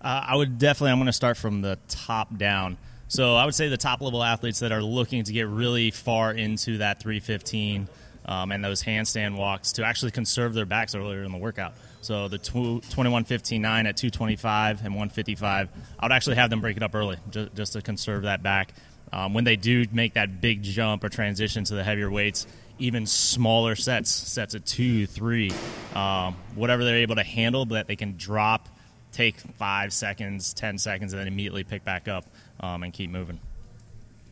Uh, 0.00 0.24
I 0.26 0.36
would 0.36 0.58
definitely. 0.58 0.92
I'm 0.92 0.98
going 0.98 1.06
to 1.06 1.12
start 1.12 1.36
from 1.36 1.60
the 1.60 1.78
top 1.88 2.36
down. 2.36 2.76
So 3.10 3.34
I 3.34 3.44
would 3.44 3.56
say 3.56 3.68
the 3.68 3.76
top 3.76 4.00
level 4.02 4.22
athletes 4.22 4.60
that 4.60 4.70
are 4.70 4.82
looking 4.82 5.24
to 5.24 5.32
get 5.32 5.48
really 5.48 5.90
far 5.90 6.32
into 6.32 6.78
that 6.78 7.00
315 7.00 7.88
um, 8.24 8.52
and 8.52 8.64
those 8.64 8.84
handstand 8.84 9.36
walks 9.36 9.72
to 9.72 9.84
actually 9.84 10.12
conserve 10.12 10.54
their 10.54 10.64
backs 10.64 10.94
earlier 10.94 11.24
in 11.24 11.32
the 11.32 11.38
workout. 11.38 11.74
So 12.02 12.28
the 12.28 12.38
tw- 12.38 12.86
21.15.9 12.86 13.64
at 13.64 13.96
225 13.96 14.84
and 14.84 14.94
155, 14.94 15.68
I 15.98 16.04
would 16.04 16.12
actually 16.12 16.36
have 16.36 16.50
them 16.50 16.60
break 16.60 16.76
it 16.76 16.84
up 16.84 16.94
early 16.94 17.16
just, 17.30 17.54
just 17.56 17.72
to 17.72 17.82
conserve 17.82 18.22
that 18.22 18.44
back. 18.44 18.74
Um, 19.12 19.34
when 19.34 19.42
they 19.42 19.56
do 19.56 19.86
make 19.90 20.14
that 20.14 20.40
big 20.40 20.62
jump 20.62 21.02
or 21.02 21.08
transition 21.08 21.64
to 21.64 21.74
the 21.74 21.82
heavier 21.82 22.12
weights, 22.12 22.46
even 22.80 23.06
smaller 23.06 23.74
sets, 23.76 24.10
sets 24.10 24.54
of 24.54 24.64
two, 24.64 25.06
three, 25.06 25.52
um, 25.94 26.36
whatever 26.54 26.84
they're 26.84 26.96
able 26.96 27.16
to 27.16 27.22
handle, 27.22 27.64
but 27.66 27.74
that 27.74 27.86
they 27.86 27.96
can 27.96 28.16
drop, 28.16 28.68
take 29.12 29.38
five 29.38 29.92
seconds, 29.92 30.54
ten 30.54 30.78
seconds, 30.78 31.12
and 31.12 31.20
then 31.20 31.28
immediately 31.28 31.64
pick 31.64 31.84
back 31.84 32.08
up 32.08 32.24
um, 32.60 32.82
and 32.82 32.92
keep 32.92 33.10
moving. 33.10 33.38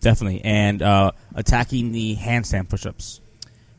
Definitely. 0.00 0.42
And 0.44 0.82
uh, 0.82 1.12
attacking 1.34 1.92
the 1.92 2.16
handstand 2.16 2.68
push 2.68 2.86
ups. 2.86 3.20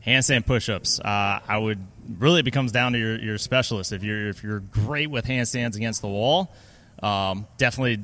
Handstand 0.06 0.46
push-ups. 0.46 0.98
Uh, 0.98 1.40
I 1.46 1.58
would 1.58 1.78
really 2.18 2.40
it 2.40 2.44
becomes 2.44 2.72
down 2.72 2.92
to 2.92 2.98
your, 2.98 3.18
your 3.18 3.38
specialist. 3.38 3.92
If 3.92 4.02
you're 4.02 4.30
if 4.30 4.42
you're 4.42 4.60
great 4.60 5.10
with 5.10 5.26
handstands 5.26 5.76
against 5.76 6.00
the 6.00 6.08
wall, 6.08 6.54
um, 7.02 7.46
definitely 7.58 8.02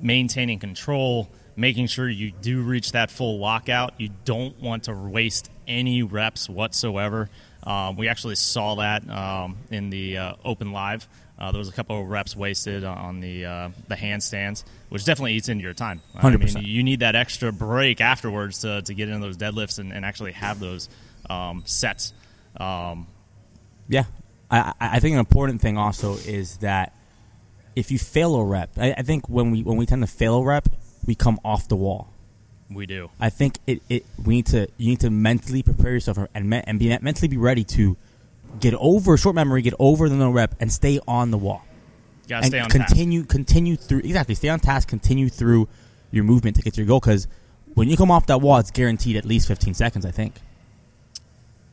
maintaining 0.00 0.60
control, 0.60 1.28
making 1.56 1.86
sure 1.86 2.08
you 2.08 2.32
do 2.32 2.62
reach 2.62 2.92
that 2.92 3.10
full 3.10 3.38
lockout. 3.38 3.94
You 3.98 4.10
don't 4.24 4.60
want 4.60 4.84
to 4.84 4.94
waste 4.94 5.50
any 5.66 6.02
reps 6.02 6.48
whatsoever. 6.48 7.28
Um, 7.62 7.96
we 7.96 8.08
actually 8.08 8.34
saw 8.36 8.76
that 8.76 9.08
um, 9.08 9.58
in 9.70 9.90
the 9.90 10.18
uh, 10.18 10.34
open 10.44 10.72
live. 10.72 11.06
Uh, 11.38 11.50
there 11.50 11.58
was 11.58 11.68
a 11.68 11.72
couple 11.72 12.00
of 12.00 12.08
reps 12.08 12.36
wasted 12.36 12.84
on 12.84 13.20
the 13.20 13.44
uh, 13.46 13.68
the 13.88 13.94
handstands, 13.96 14.64
which 14.90 15.04
definitely 15.04 15.34
eats 15.34 15.48
into 15.48 15.64
your 15.64 15.74
time. 15.74 16.00
I 16.14 16.30
mean, 16.30 16.38
100%. 16.38 16.64
you 16.64 16.82
need 16.82 17.00
that 17.00 17.16
extra 17.16 17.52
break 17.52 18.00
afterwards 18.00 18.60
to, 18.60 18.82
to 18.82 18.94
get 18.94 19.08
into 19.08 19.26
those 19.26 19.36
deadlifts 19.36 19.78
and, 19.78 19.92
and 19.92 20.04
actually 20.04 20.32
have 20.32 20.60
those 20.60 20.88
um, 21.28 21.62
sets. 21.66 22.12
Um, 22.56 23.06
Yeah. 23.88 24.04
I, 24.50 24.72
I 24.80 24.96
I 24.96 25.00
think 25.00 25.14
an 25.14 25.18
important 25.20 25.60
thing 25.60 25.78
also 25.78 26.14
is 26.14 26.58
that 26.58 26.94
if 27.74 27.90
you 27.90 27.98
fail 27.98 28.34
a 28.36 28.44
rep, 28.44 28.70
I, 28.76 28.92
I 28.98 29.02
think 29.02 29.28
when 29.28 29.50
we 29.50 29.62
when 29.62 29.76
we 29.76 29.86
tend 29.86 30.02
to 30.02 30.06
fail 30.06 30.36
a 30.36 30.44
rep, 30.44 30.68
we 31.06 31.14
come 31.14 31.38
off 31.44 31.68
the 31.68 31.76
wall. 31.76 32.08
we 32.70 32.86
do. 32.86 33.10
I 33.20 33.30
think 33.30 33.58
it, 33.66 33.82
it 33.88 34.06
we 34.24 34.36
need 34.36 34.46
to 34.46 34.68
you 34.76 34.90
need 34.90 35.00
to 35.00 35.10
mentally 35.10 35.62
prepare 35.62 35.92
yourself 35.92 36.18
and 36.34 36.48
me, 36.48 36.62
and 36.66 36.78
be 36.78 36.96
mentally 36.98 37.28
be 37.28 37.36
ready 37.36 37.64
to 37.64 37.96
get 38.60 38.74
over 38.74 39.16
short 39.16 39.34
memory, 39.34 39.62
get 39.62 39.74
over 39.78 40.08
the 40.08 40.16
no 40.16 40.30
rep, 40.30 40.54
and 40.60 40.72
stay 40.72 41.00
on 41.06 41.30
the 41.30 41.38
wall 41.38 41.64
Got 42.28 42.38
to 42.38 42.44
and 42.44 42.46
stay 42.46 42.60
on 42.60 42.70
task. 42.70 42.88
continue 42.88 43.24
continue 43.24 43.76
through 43.76 44.00
exactly 44.00 44.34
stay 44.34 44.48
on 44.48 44.60
task, 44.60 44.88
continue 44.88 45.28
through 45.28 45.68
your 46.10 46.24
movement 46.24 46.56
to 46.56 46.62
get 46.62 46.74
to 46.74 46.80
your 46.80 46.88
goal. 46.88 47.00
Because 47.00 47.26
when 47.74 47.88
you 47.88 47.96
come 47.96 48.10
off 48.10 48.26
that 48.26 48.40
wall, 48.40 48.58
it's 48.58 48.70
guaranteed 48.70 49.16
at 49.16 49.24
least 49.24 49.48
fifteen 49.48 49.74
seconds. 49.74 50.06
I 50.06 50.10
think. 50.10 50.34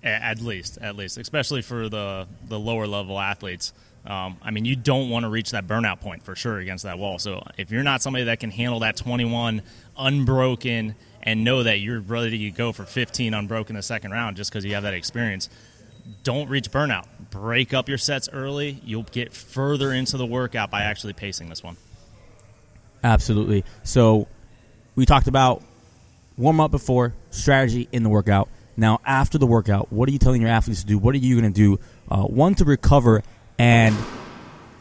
At 0.01 0.39
least, 0.39 0.77
at 0.81 0.95
least, 0.95 1.17
especially 1.17 1.61
for 1.61 1.89
the 1.89 2.25
the 2.47 2.57
lower 2.59 2.87
level 2.87 3.19
athletes. 3.19 3.73
Um, 4.05 4.37
I 4.41 4.51
mean, 4.51 4.65
you 4.65 4.75
don't 4.75 5.09
want 5.09 5.23
to 5.23 5.29
reach 5.29 5.51
that 5.51 5.67
burnout 5.67 5.99
point 5.99 6.23
for 6.23 6.35
sure 6.35 6.59
against 6.59 6.83
that 6.83 6.97
wall. 6.97 7.19
So 7.19 7.43
if 7.57 7.71
you're 7.71 7.83
not 7.83 8.01
somebody 8.01 8.25
that 8.25 8.39
can 8.39 8.49
handle 8.49 8.79
that 8.79 8.95
21 8.95 9.61
unbroken 9.97 10.95
and 11.21 11.43
know 11.43 11.63
that 11.63 11.79
you're 11.79 11.99
ready 11.99 12.49
to 12.49 12.51
go 12.51 12.71
for 12.71 12.85
15 12.85 13.33
unbroken 13.33 13.75
the 13.75 13.81
second 13.81 14.11
round 14.11 14.37
just 14.37 14.51
because 14.51 14.63
you 14.63 14.73
have 14.73 14.83
that 14.83 14.93
experience, 14.93 15.49
don't 16.23 16.49
reach 16.49 16.71
burnout. 16.71 17.05
Break 17.29 17.73
up 17.73 17.89
your 17.89 17.97
sets 17.97 18.29
early. 18.31 18.81
You'll 18.83 19.03
get 19.03 19.33
further 19.33 19.91
into 19.91 20.17
the 20.17 20.25
workout 20.25 20.71
by 20.71 20.81
actually 20.83 21.13
pacing 21.13 21.49
this 21.49 21.63
one. 21.63 21.77
Absolutely. 23.03 23.63
So 23.83 24.27
we 24.95 25.05
talked 25.05 25.27
about 25.27 25.61
warm 26.37 26.59
up 26.59 26.71
before, 26.71 27.13
strategy 27.29 27.87
in 27.91 28.03
the 28.03 28.09
workout. 28.09 28.49
Now, 28.77 29.01
after 29.05 29.37
the 29.37 29.45
workout, 29.45 29.91
what 29.91 30.07
are 30.07 30.11
you 30.11 30.19
telling 30.19 30.41
your 30.41 30.49
athletes 30.49 30.81
to 30.81 30.87
do? 30.87 30.97
What 30.97 31.13
are 31.13 31.17
you 31.17 31.39
going 31.39 31.53
to 31.53 31.57
do? 31.57 31.79
Uh, 32.09 32.23
one, 32.23 32.55
to 32.55 32.65
recover 32.65 33.23
and 33.59 33.95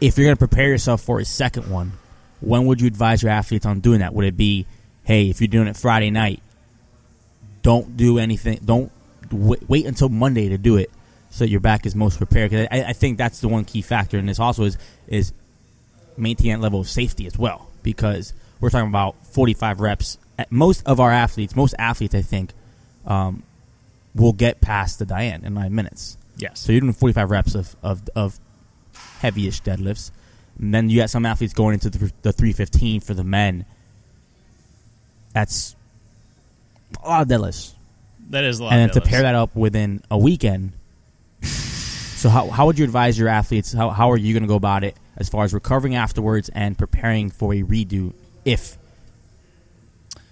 if 0.01 0.17
you're 0.17 0.27
going 0.27 0.37
to 0.37 0.39
prepare 0.39 0.69
yourself 0.69 1.03
for 1.03 1.19
a 1.19 1.25
second 1.25 1.69
one, 1.69 1.93
when 2.41 2.67
would 2.67 2.81
you 2.81 2.87
advise 2.87 3.23
your 3.23 3.33
athletes 3.33 3.67
on 3.67 3.81
doing 3.81 3.99
that? 3.99 4.15
Would 4.15 4.25
it 4.25 4.37
be, 4.37 4.67
hey, 5.03 5.29
if 5.29 5.41
you're 5.41 5.49
doing 5.49 5.67
it 5.67 5.77
Friday 5.77 6.11
night, 6.11 6.41
don't 7.63 7.97
do 7.97 8.19
anything, 8.19 8.61
don't 8.65 8.93
wait, 9.33 9.69
wait 9.69 9.85
until 9.85 10.09
Monday 10.09 10.49
to 10.51 10.57
do 10.57 10.77
it 10.77 10.91
so 11.31 11.45
that 11.45 11.51
your 11.51 11.61
back 11.61 11.85
is 11.85 11.97
most 11.97 12.19
prepared? 12.19 12.51
Because 12.51 12.69
I, 12.71 12.85
I 12.85 12.93
think 12.93 13.19
that's 13.19 13.41
the 13.41 13.49
one 13.49 13.65
key 13.65 13.83
factor 13.83 14.17
in 14.17 14.27
this 14.27 14.39
also 14.39 14.63
is 14.63 14.79
is 15.09 15.33
maintain 16.17 16.53
that 16.53 16.61
level 16.61 16.81
of 16.81 16.89
safety 16.89 17.27
as 17.27 17.37
well 17.37 17.69
because 17.83 18.33
we're 18.61 18.71
talking 18.71 18.89
about 18.89 19.17
45 19.27 19.81
reps. 19.81 20.19
Most 20.51 20.87
of 20.87 21.01
our 21.01 21.11
athletes, 21.11 21.57
most 21.57 21.75
athletes, 21.79 22.15
I 22.15 22.23
think, 22.23 22.53
um, 23.07 23.43
will 24.15 24.33
get 24.33 24.61
past 24.61 25.01
the 25.01 25.07
Diane 25.07 25.45
in 25.45 25.55
nine 25.55 25.75
minutes. 25.75 26.17
Yes. 26.37 26.61
So 26.61 26.73
you're 26.73 26.81
doing 26.81 26.93
45 26.93 27.31
reps 27.31 27.55
of, 27.55 27.75
of, 27.83 28.09
of 28.15 28.39
heavyish 29.21 29.63
deadlifts. 29.63 30.11
And 30.59 30.75
then 30.75 30.89
you 30.89 31.01
got 31.01 31.11
some 31.11 31.25
athletes 31.25 31.55
going 31.55 31.75
into 31.75 31.91
the, 31.91 32.13
the 32.23 32.33
315 32.33 33.01
for 33.01 33.15
the 33.15 33.25
men. 33.25 33.65
That's 35.33 35.77
a 37.03 37.09
lot 37.09 37.23
of 37.23 37.29
deadlifts. 37.29 37.75
That 38.31 38.45
is 38.45 38.59
a 38.59 38.65
lot. 38.65 38.73
And 38.73 38.93
to 38.93 39.01
pair 39.01 39.23
that 39.23 39.35
up 39.35 39.55
within 39.55 40.03
a 40.11 40.19
weekend. 40.19 40.73
so 41.43 42.29
how, 42.29 42.49
how 42.49 42.67
would 42.67 42.79
you 42.79 42.85
advise 42.85 43.19
your 43.19 43.29
athletes? 43.29 43.73
How, 43.73 43.91
how 43.91 44.11
are 44.11 44.17
you 44.17 44.35
going 44.35 44.43
to 44.43 44.49
go 44.49 44.57
about 44.57 44.85
it 44.85 44.97
as 45.17 45.29
far 45.29 45.45
as 45.45 45.55
recovering 45.55 45.95
afterwards 45.95 46.49
and 46.51 46.77
preparing 46.77 47.31
for 47.31 47.53
a 47.53 47.63
redo 47.63 48.13
if 48.45 48.79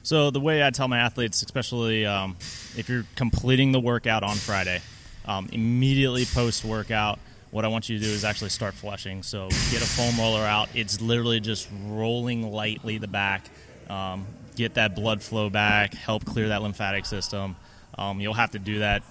So 0.03 0.31
the 0.31 0.41
way 0.41 0.65
I 0.65 0.71
tell 0.71 0.89
my 0.89 0.99
athletes, 0.99 1.43
especially 1.43 2.07
um, 2.07 2.37
if 2.77 2.89
you're 2.89 3.05
completing 3.17 3.73
the 3.73 3.81
workout 3.81 4.23
on 4.23 4.37
Friday, 4.37 4.81
um, 5.27 5.49
immediately 5.53 6.25
post 6.25 6.65
workout, 6.65 7.19
what 7.57 7.65
I 7.65 7.69
want 7.69 7.89
you 7.89 7.99
to 7.99 8.05
do 8.05 8.11
is 8.11 8.23
actually 8.23 8.51
start 8.51 8.75
flushing. 8.75 9.23
So 9.23 9.49
get 9.71 9.81
a 9.81 9.87
foam 9.87 10.21
roller 10.21 10.45
out. 10.45 10.69
It's 10.75 11.01
literally 11.01 11.41
just 11.41 11.67
rolling 11.87 12.53
lightly 12.53 12.99
the 12.99 13.09
back, 13.09 13.47
um, 13.89 14.27
get 14.57 14.75
that 14.75 14.95
blood 14.95 15.23
flow 15.23 15.49
back, 15.49 15.95
help 15.95 16.27
clear 16.27 16.49
that 16.49 16.61
lymphatic 16.61 17.07
system. 17.07 17.57
Um, 17.97 18.21
you'll 18.21 18.35
have 18.35 18.51
to 18.51 18.59
do 18.59 18.81
that 18.81 19.03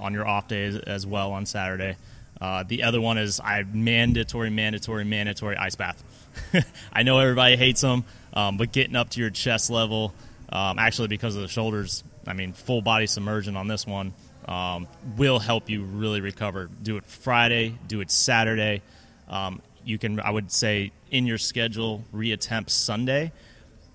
on 0.00 0.14
your 0.14 0.24
off 0.28 0.46
days 0.46 0.76
as 0.76 1.08
well 1.08 1.32
on 1.32 1.44
Saturday. 1.44 1.96
Uh, 2.40 2.62
the 2.62 2.84
other 2.84 3.00
one 3.00 3.18
is 3.18 3.40
I 3.40 3.64
mandatory, 3.64 4.48
mandatory, 4.48 5.04
mandatory 5.04 5.56
ice 5.56 5.74
bath. 5.74 6.04
I 6.92 7.02
know 7.02 7.18
everybody 7.18 7.56
hates 7.56 7.80
them, 7.80 8.04
um, 8.32 8.58
but 8.58 8.70
getting 8.70 8.94
up 8.94 9.10
to 9.10 9.20
your 9.20 9.30
chest 9.30 9.70
level, 9.70 10.14
um, 10.50 10.78
actually 10.78 11.08
because 11.08 11.34
of 11.34 11.42
the 11.42 11.48
shoulders, 11.48 12.04
I 12.28 12.32
mean 12.32 12.52
full 12.52 12.80
body 12.80 13.08
submersion 13.08 13.56
on 13.56 13.66
this 13.66 13.84
one 13.84 14.14
um, 14.46 14.88
will 15.16 15.38
help 15.38 15.68
you 15.68 15.82
really 15.84 16.20
recover. 16.20 16.68
Do 16.82 16.96
it 16.96 17.06
Friday, 17.06 17.78
do 17.88 18.00
it 18.00 18.10
Saturday. 18.10 18.82
Um, 19.28 19.60
you 19.84 19.98
can, 19.98 20.20
I 20.20 20.30
would 20.30 20.50
say, 20.50 20.92
in 21.10 21.26
your 21.26 21.38
schedule, 21.38 22.04
reattempt 22.14 22.70
Sunday 22.70 23.32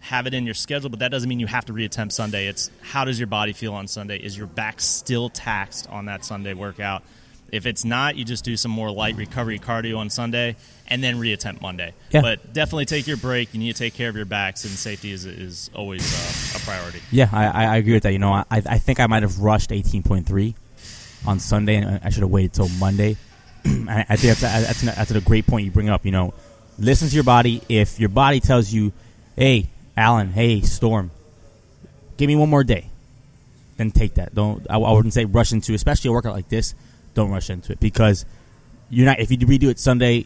have 0.01 0.25
it 0.25 0.33
in 0.33 0.45
your 0.45 0.55
schedule, 0.55 0.89
but 0.89 0.99
that 0.99 1.11
doesn't 1.11 1.29
mean 1.29 1.39
you 1.39 1.47
have 1.47 1.65
to 1.65 1.73
reattempt 1.73 2.11
Sunday. 2.11 2.47
It's 2.47 2.71
how 2.81 3.05
does 3.05 3.19
your 3.19 3.27
body 3.27 3.53
feel 3.53 3.73
on 3.73 3.87
Sunday? 3.87 4.17
Is 4.17 4.35
your 4.35 4.47
back 4.47 4.81
still 4.81 5.29
taxed 5.29 5.87
on 5.89 6.05
that 6.05 6.25
Sunday 6.25 6.53
workout? 6.53 7.03
If 7.51 7.65
it's 7.65 7.83
not, 7.83 8.15
you 8.15 8.23
just 8.23 8.45
do 8.45 8.55
some 8.55 8.71
more 8.71 8.89
light 8.89 9.15
recovery 9.17 9.59
cardio 9.59 9.97
on 9.97 10.09
Sunday 10.09 10.55
and 10.87 11.03
then 11.03 11.15
reattempt 11.15 11.61
Monday. 11.61 11.93
Yeah. 12.09 12.21
But 12.21 12.53
definitely 12.53 12.85
take 12.85 13.07
your 13.07 13.17
break. 13.17 13.53
You 13.53 13.59
need 13.59 13.73
to 13.73 13.77
take 13.77 13.93
care 13.93 14.09
of 14.09 14.15
your 14.15 14.25
backs, 14.25 14.63
and 14.63 14.73
safety 14.73 15.11
is, 15.11 15.25
is 15.25 15.69
always 15.75 16.01
uh, 16.55 16.59
a 16.59 16.61
priority. 16.61 17.01
Yeah, 17.11 17.29
I, 17.31 17.45
I 17.45 17.77
agree 17.77 17.93
with 17.93 18.03
that. 18.03 18.13
You 18.13 18.19
know, 18.19 18.31
I, 18.31 18.45
I 18.49 18.77
think 18.77 18.99
I 18.99 19.07
might 19.07 19.23
have 19.23 19.39
rushed 19.39 19.69
18.3 19.69 20.53
on 21.25 21.39
Sunday, 21.39 21.75
and 21.75 21.99
I 22.03 22.09
should 22.09 22.23
have 22.23 22.31
waited 22.31 22.53
till 22.53 22.69
Monday. 22.69 23.17
I, 23.65 24.05
I 24.09 24.15
think 24.15 24.37
that's 24.37 24.43
a, 24.43 24.65
that's, 24.65 24.83
a, 24.83 24.85
that's 24.85 25.11
a 25.11 25.21
great 25.21 25.45
point 25.45 25.65
you 25.65 25.71
bring 25.71 25.89
up. 25.89 26.05
You 26.05 26.11
know, 26.11 26.33
listen 26.79 27.09
to 27.09 27.15
your 27.15 27.23
body. 27.23 27.61
If 27.69 27.99
your 27.99 28.09
body 28.09 28.39
tells 28.39 28.71
you, 28.71 28.91
"Hey, 29.35 29.69
Alan, 29.95 30.31
hey, 30.31 30.61
Storm, 30.61 31.11
give 32.17 32.27
me 32.27 32.35
one 32.35 32.49
more 32.49 32.63
day," 32.63 32.89
then 33.77 33.91
take 33.91 34.15
that. 34.15 34.33
Don't 34.33 34.65
I, 34.69 34.77
I 34.77 34.91
wouldn't 34.91 35.13
say 35.13 35.25
rush 35.25 35.51
into, 35.51 35.73
especially 35.73 36.09
a 36.09 36.11
workout 36.11 36.33
like 36.33 36.49
this. 36.49 36.75
Don't 37.13 37.31
rush 37.31 37.49
into 37.49 37.71
it 37.73 37.79
because 37.79 38.25
you're 38.89 39.05
not. 39.05 39.19
If 39.19 39.31
you 39.31 39.37
redo 39.37 39.69
it 39.69 39.79
Sunday, 39.79 40.25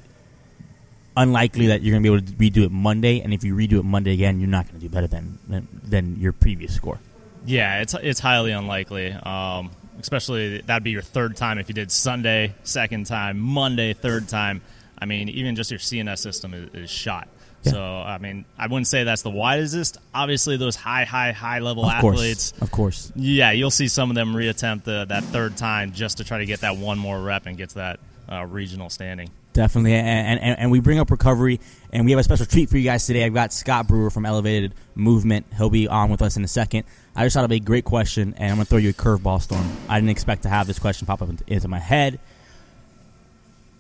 unlikely 1.18 1.68
that 1.68 1.82
you're 1.82 1.94
going 1.94 2.04
to 2.04 2.10
be 2.10 2.16
able 2.16 2.26
to 2.26 2.62
redo 2.62 2.66
it 2.66 2.72
Monday. 2.72 3.22
And 3.22 3.34
if 3.34 3.44
you 3.44 3.56
redo 3.56 3.80
it 3.80 3.84
Monday 3.84 4.14
again, 4.14 4.40
you're 4.40 4.50
not 4.50 4.68
going 4.68 4.80
to 4.80 4.88
do 4.88 4.90
better 4.90 5.08
than, 5.08 5.40
than 5.48 5.68
than 5.84 6.20
your 6.20 6.34
previous 6.34 6.74
score. 6.76 7.00
Yeah, 7.46 7.82
it's 7.82 7.94
it's 7.96 8.20
highly 8.20 8.52
unlikely. 8.52 9.12
Um, 9.12 9.72
especially 10.00 10.62
that'd 10.62 10.84
be 10.84 10.92
your 10.92 11.02
third 11.02 11.38
time 11.38 11.58
if 11.58 11.70
you 11.70 11.74
did 11.74 11.92
Sunday, 11.92 12.54
second 12.64 13.06
time, 13.06 13.40
Monday, 13.40 13.94
third 13.94 14.28
time. 14.28 14.62
I 14.98 15.06
mean, 15.06 15.30
even 15.30 15.56
just 15.56 15.72
your 15.72 15.80
CNS 15.80 16.20
system 16.20 16.54
is, 16.54 16.70
is 16.74 16.90
shot. 16.90 17.28
Yeah. 17.66 17.72
So, 17.72 17.82
I 17.84 18.18
mean, 18.20 18.46
I 18.58 18.68
wouldn't 18.68 18.88
say 18.88 19.04
that's 19.04 19.22
the 19.24 19.30
wisest. 19.32 19.98
Obviously, 20.14 20.58
those 20.58 20.76
high, 20.76 21.04
high, 21.06 21.32
high 21.32 21.60
level 21.60 21.86
Of 21.86 21.92
athletes, 21.92 22.52
course, 22.52 22.62
of 22.62 22.72
course. 22.72 23.12
yeah, 23.16 23.52
you'll 23.52 23.72
see 23.72 23.88
some 23.88 24.10
of 24.10 24.16
them 24.16 24.34
reattempt 24.34 24.84
the, 24.84 25.06
that 25.10 25.24
third 25.26 25.58
time 25.58 25.92
just 25.92 26.18
to 26.18 26.24
try 26.24 26.38
to 26.40 26.46
get 26.46 26.62
that 26.62 26.78
one 26.78 26.98
more 26.98 27.20
rep 27.20 27.46
and 27.46 27.58
get 27.58 27.70
to 27.70 27.76
that 27.76 28.00
uh, 28.32 28.46
regional 28.46 28.90
standing. 28.90 29.30
Definitely, 29.54 29.94
and, 29.94 30.38
and 30.42 30.60
and 30.60 30.70
we 30.70 30.82
bring 30.82 31.00
up 31.00 31.10
recovery, 31.10 31.62
and 31.94 32.04
we 32.04 32.12
have 32.12 32.20
a 32.20 32.24
special 32.26 32.46
treat 32.46 32.70
for 32.70 32.78
you 32.78 32.84
guys 32.84 33.06
today. 33.08 33.24
I've 33.24 33.34
got 33.34 33.54
Scott 33.54 33.88
Brewer 33.88 34.10
from 34.10 34.26
Elevated 34.26 34.74
Movement. 34.96 35.46
He'll 35.56 35.70
be 35.70 35.88
on 35.88 36.10
with 36.10 36.22
us 36.22 36.36
in 36.36 36.44
a 36.44 36.48
second. 36.50 36.84
I 37.16 37.24
just 37.24 37.36
thought 37.36 37.40
it'd 37.40 37.52
be 37.52 37.56
a 37.56 37.60
great 37.62 37.86
question, 37.86 38.34
and 38.38 38.50
I'm 38.52 38.58
gonna 38.58 38.66
throw 38.66 38.80
you 38.80 38.90
a 38.90 38.94
curveball, 38.94 39.42
Storm. 39.42 39.66
I 39.88 39.98
didn't 39.98 40.10
expect 40.10 40.44
to 40.44 40.50
have 40.50 40.68
this 40.68 40.78
question 40.78 41.08
pop 41.08 41.22
up 41.22 41.30
into- 41.30 41.46
into 41.48 41.70
my 41.70 41.80
head. 41.80 42.20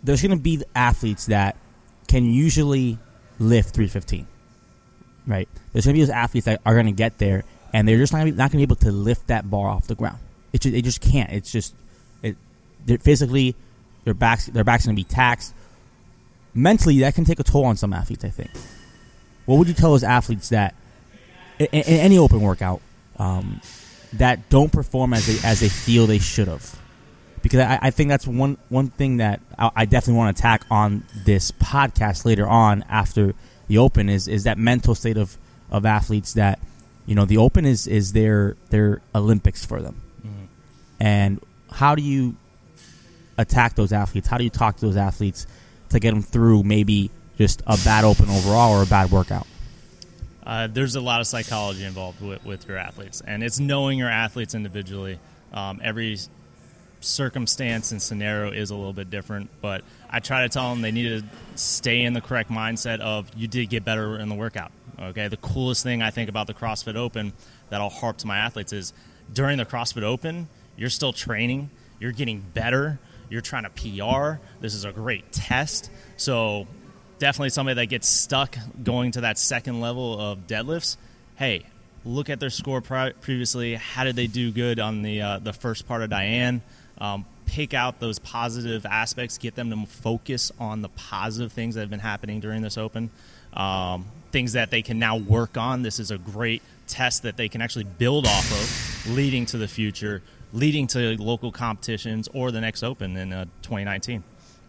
There's 0.03 0.21
gonna 0.21 0.37
be 0.37 0.63
athletes 0.75 1.25
that 1.25 1.57
can 2.07 2.23
usually 2.25 2.97
lift 3.39 3.75
315, 3.75 4.27
right? 5.27 5.49
There's 5.73 5.85
gonna 5.85 5.93
be 5.93 6.01
those 6.01 6.09
athletes 6.09 6.45
that 6.45 6.61
are 6.65 6.75
gonna 6.75 6.91
get 6.91 7.17
there, 7.17 7.43
and 7.73 7.87
they're 7.87 7.97
just 7.97 8.13
not 8.13 8.25
not 8.25 8.51
gonna 8.51 8.59
be 8.59 8.63
able 8.63 8.75
to 8.77 8.91
lift 8.91 9.27
that 9.27 9.49
bar 9.49 9.69
off 9.69 9.87
the 9.87 9.95
ground. 9.95 10.19
It 10.53 10.61
just, 10.61 10.73
they 10.73 10.81
just 10.81 11.01
can't. 11.01 11.31
It's 11.31 11.51
just 11.51 11.75
it. 12.23 12.37
They're 12.85 12.97
physically, 12.97 13.55
their 14.03 14.13
backs 14.13 14.45
their 14.47 14.63
backs 14.63 14.85
gonna 14.85 14.95
be 14.95 15.03
taxed 15.03 15.53
mentally 16.53 16.99
that 16.99 17.13
can 17.13 17.25
take 17.25 17.39
a 17.39 17.43
toll 17.43 17.65
on 17.65 17.75
some 17.75 17.93
athletes. 17.93 18.23
I 18.23 18.29
think. 18.29 18.51
What 19.45 19.57
would 19.57 19.67
you 19.67 19.73
tell 19.73 19.91
those 19.91 20.03
athletes 20.03 20.49
that 20.49 20.75
in, 21.59 21.67
in 21.67 21.83
any 21.83 22.17
open 22.17 22.41
workout 22.41 22.81
um, 23.17 23.61
that 24.13 24.49
don't 24.49 24.71
perform 24.71 25.13
as 25.13 25.27
they 25.27 25.47
as 25.47 25.59
they 25.59 25.69
feel 25.69 26.07
they 26.07 26.19
should 26.19 26.47
have? 26.47 26.79
Because 27.45 27.59
I, 27.59 27.77
I 27.79 27.91
think 27.91 28.09
that's 28.09 28.25
one 28.25 28.57
one 28.69 28.87
thing 28.87 29.17
that 29.17 29.39
I, 29.55 29.69
I 29.75 29.85
definitely 29.85 30.17
want 30.17 30.35
to 30.35 30.41
attack 30.41 30.65
on 30.71 31.03
this 31.25 31.51
podcast 31.51 32.25
later 32.25 32.47
on 32.47 32.83
after 32.89 33.35
the 33.67 33.77
open 33.77 34.09
is 34.09 34.27
is 34.27 34.45
that 34.45 34.57
mental 34.57 34.95
state 34.95 35.15
of, 35.15 35.37
of 35.69 35.85
athletes 35.85 36.33
that 36.33 36.57
you 37.05 37.13
know 37.13 37.25
the 37.25 37.37
open 37.37 37.67
is 37.67 37.85
is 37.85 38.13
their 38.13 38.57
their 38.71 38.99
Olympics 39.13 39.63
for 39.63 39.79
them, 39.79 40.01
and 40.99 41.39
how 41.69 41.93
do 41.93 42.01
you 42.01 42.35
attack 43.37 43.75
those 43.75 43.93
athletes? 43.93 44.27
How 44.27 44.39
do 44.39 44.43
you 44.43 44.49
talk 44.49 44.77
to 44.77 44.87
those 44.87 44.97
athletes 44.97 45.45
to 45.89 45.99
get 45.99 46.15
them 46.15 46.23
through 46.23 46.63
maybe 46.63 47.11
just 47.37 47.61
a 47.67 47.77
bad 47.85 48.05
open 48.05 48.27
overall 48.27 48.73
or 48.73 48.81
a 48.81 48.87
bad 48.87 49.11
workout? 49.11 49.45
Uh, 50.43 50.65
there's 50.65 50.95
a 50.95 51.01
lot 51.01 51.21
of 51.21 51.27
psychology 51.27 51.83
involved 51.83 52.21
with, 52.21 52.43
with 52.43 52.67
your 52.67 52.77
athletes, 52.77 53.21
and 53.27 53.43
it's 53.43 53.59
knowing 53.59 53.99
your 53.99 54.09
athletes 54.09 54.55
individually. 54.55 55.19
Um, 55.53 55.79
every 55.83 56.17
circumstance 57.05 57.91
and 57.91 58.01
scenario 58.01 58.51
is 58.51 58.71
a 58.71 58.75
little 58.75 58.93
bit 58.93 59.09
different, 59.09 59.49
but 59.61 59.83
I 60.09 60.19
try 60.19 60.43
to 60.43 60.49
tell 60.49 60.69
them 60.69 60.81
they 60.81 60.91
need 60.91 61.21
to 61.21 61.25
stay 61.55 62.01
in 62.01 62.13
the 62.13 62.21
correct 62.21 62.49
mindset 62.49 62.99
of 62.99 63.29
you 63.35 63.47
did 63.47 63.69
get 63.69 63.85
better 63.85 64.19
in 64.19 64.29
the 64.29 64.35
workout. 64.35 64.71
Okay, 64.99 65.27
the 65.27 65.37
coolest 65.37 65.83
thing 65.83 66.01
I 66.01 66.09
think 66.09 66.29
about 66.29 66.47
the 66.47 66.53
CrossFit 66.53 66.95
Open 66.95 67.33
that 67.69 67.81
I'll 67.81 67.89
harp 67.89 68.17
to 68.17 68.27
my 68.27 68.37
athletes 68.37 68.73
is 68.73 68.93
during 69.31 69.57
the 69.57 69.65
CrossFit 69.65 70.03
Open, 70.03 70.47
you're 70.77 70.89
still 70.89 71.13
training, 71.13 71.69
you're 71.99 72.11
getting 72.11 72.39
better, 72.39 72.99
you're 73.29 73.41
trying 73.41 73.63
to 73.63 73.69
PR. 73.69 74.41
This 74.61 74.73
is 74.73 74.85
a 74.85 74.91
great 74.91 75.31
test. 75.31 75.89
So 76.17 76.67
definitely 77.19 77.49
somebody 77.49 77.75
that 77.75 77.87
gets 77.87 78.07
stuck 78.07 78.57
going 78.83 79.11
to 79.11 79.21
that 79.21 79.37
second 79.37 79.81
level 79.81 80.19
of 80.19 80.47
deadlifts. 80.47 80.97
Hey, 81.35 81.65
look 82.05 82.29
at 82.29 82.39
their 82.39 82.49
score 82.49 82.81
previously. 82.81 83.75
How 83.75 84.03
did 84.03 84.15
they 84.15 84.27
do 84.27 84.51
good 84.51 84.79
on 84.79 85.01
the 85.01 85.21
uh, 85.21 85.39
the 85.39 85.53
first 85.53 85.87
part 85.87 86.01
of 86.01 86.09
Diane? 86.09 86.61
Um, 86.99 87.25
pick 87.45 87.73
out 87.73 87.99
those 87.99 88.19
positive 88.19 88.85
aspects. 88.85 89.37
Get 89.37 89.55
them 89.55 89.69
to 89.69 89.85
focus 89.85 90.51
on 90.59 90.81
the 90.81 90.89
positive 90.89 91.51
things 91.51 91.75
that 91.75 91.81
have 91.81 91.89
been 91.89 91.99
happening 91.99 92.39
during 92.39 92.61
this 92.61 92.77
open. 92.77 93.09
Um, 93.53 94.05
things 94.31 94.53
that 94.53 94.69
they 94.71 94.81
can 94.81 94.99
now 94.99 95.17
work 95.17 95.57
on. 95.57 95.81
This 95.81 95.99
is 95.99 96.11
a 96.11 96.17
great 96.17 96.61
test 96.87 97.23
that 97.23 97.37
they 97.37 97.47
can 97.49 97.61
actually 97.61 97.85
build 97.85 98.27
off 98.27 98.51
of, 98.51 99.11
leading 99.15 99.45
to 99.47 99.57
the 99.57 99.67
future, 99.67 100.21
leading 100.53 100.87
to 100.87 101.21
local 101.21 101.51
competitions 101.51 102.27
or 102.33 102.51
the 102.51 102.61
next 102.61 102.83
open 102.83 103.15
in 103.15 103.31
uh, 103.31 103.45
2019. 103.61 104.23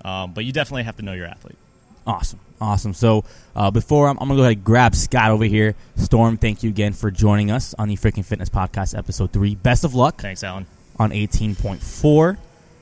Um, 0.05 0.33
but 0.33 0.45
you 0.45 0.53
definitely 0.53 0.85
have 0.85 0.97
to 0.97 1.03
know 1.03 1.13
your 1.13 1.27
athlete. 1.27 1.59
Awesome, 2.07 2.39
awesome. 2.61 2.95
So 2.95 3.25
uh, 3.57 3.73
before 3.73 4.07
I'm, 4.07 4.17
I'm 4.21 4.29
gonna 4.29 4.37
go 4.37 4.43
ahead 4.43 4.59
and 4.59 4.65
grab 4.65 4.95
Scott 4.95 5.33
over 5.33 5.45
here. 5.45 5.75
Storm, 5.97 6.37
thank 6.37 6.63
you 6.63 6.71
again 6.71 6.93
for 6.93 7.11
joining 7.11 7.51
us 7.51 7.75
on 7.75 7.89
the 7.89 7.97
Freakin' 7.97 8.25
Fitness 8.25 8.49
Podcast, 8.49 8.97
episode 8.97 9.33
three. 9.33 9.57
Best 9.57 9.83
of 9.83 9.95
luck 9.95 10.21
Thanks, 10.21 10.45
Alan. 10.45 10.67
On 10.99 11.11
18.4. 11.11 12.39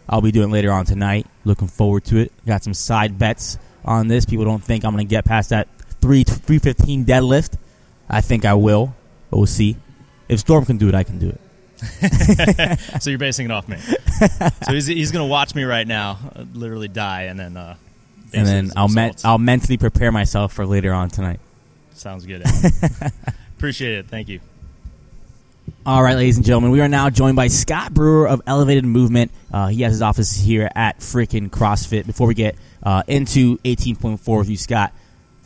I'll 0.08 0.20
be 0.20 0.32
doing 0.32 0.50
it 0.50 0.52
later 0.52 0.70
on 0.70 0.84
tonight. 0.84 1.26
Looking 1.44 1.68
forward 1.68 2.04
to 2.06 2.18
it. 2.18 2.32
Got 2.46 2.62
some 2.62 2.74
side 2.74 3.18
bets 3.18 3.58
on 3.84 4.08
this. 4.08 4.24
People 4.24 4.44
don't 4.44 4.62
think 4.62 4.84
I'm 4.84 4.92
going 4.92 5.06
to 5.06 5.10
get 5.10 5.24
past 5.24 5.50
that 5.50 5.68
three 6.00 6.24
three 6.24 6.58
fifteen 6.58 7.04
deadlift. 7.04 7.56
I 8.08 8.20
think 8.20 8.44
I 8.44 8.54
will, 8.54 8.94
but 9.30 9.38
we'll 9.38 9.46
see. 9.46 9.76
If 10.28 10.40
Storm 10.40 10.64
can 10.66 10.76
do 10.76 10.88
it, 10.88 10.94
I 10.94 11.04
can 11.04 11.18
do 11.18 11.30
it. 11.30 11.40
so 13.02 13.10
you're 13.10 13.18
basing 13.18 13.46
it 13.46 13.50
off 13.50 13.68
me. 13.68 13.78
So 13.78 14.72
he's, 14.72 14.86
he's 14.86 15.12
going 15.12 15.26
to 15.26 15.30
watch 15.30 15.54
me 15.54 15.64
right 15.64 15.86
now, 15.86 16.18
uh, 16.34 16.44
literally 16.52 16.88
die, 16.88 17.22
and 17.22 17.38
then 17.38 17.56
uh, 17.56 17.76
and 18.32 18.46
then 18.46 18.70
I'll 18.76 18.88
me- 18.88 19.12
I'll 19.24 19.38
mentally 19.38 19.76
prepare 19.76 20.12
myself 20.12 20.52
for 20.52 20.66
later 20.66 20.92
on 20.92 21.08
tonight. 21.08 21.40
Sounds 21.92 22.26
good. 22.26 22.42
Appreciate 23.56 23.98
it. 23.98 24.08
Thank 24.08 24.28
you. 24.28 24.40
All 25.86 26.02
right, 26.02 26.16
ladies 26.16 26.36
and 26.36 26.46
gentlemen, 26.46 26.70
we 26.70 26.80
are 26.80 26.88
now 26.88 27.10
joined 27.10 27.36
by 27.36 27.48
Scott 27.48 27.92
Brewer 27.92 28.26
of 28.26 28.40
Elevated 28.46 28.84
Movement. 28.84 29.30
Uh, 29.52 29.68
he 29.68 29.82
has 29.82 29.92
his 29.92 30.02
office 30.02 30.34
here 30.34 30.70
at 30.74 31.00
freaking 31.00 31.50
CrossFit. 31.50 32.06
Before 32.06 32.26
we 32.26 32.34
get 32.34 32.56
uh, 32.82 33.02
into 33.06 33.58
18.4 33.58 34.38
with 34.38 34.48
you, 34.48 34.56
Scott, 34.56 34.92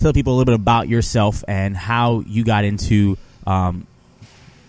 tell 0.00 0.12
people 0.12 0.32
a 0.32 0.36
little 0.36 0.44
bit 0.52 0.54
about 0.54 0.88
yourself 0.88 1.42
and 1.48 1.76
how 1.76 2.20
you 2.20 2.44
got 2.44 2.64
into 2.64 3.16
um, 3.46 3.86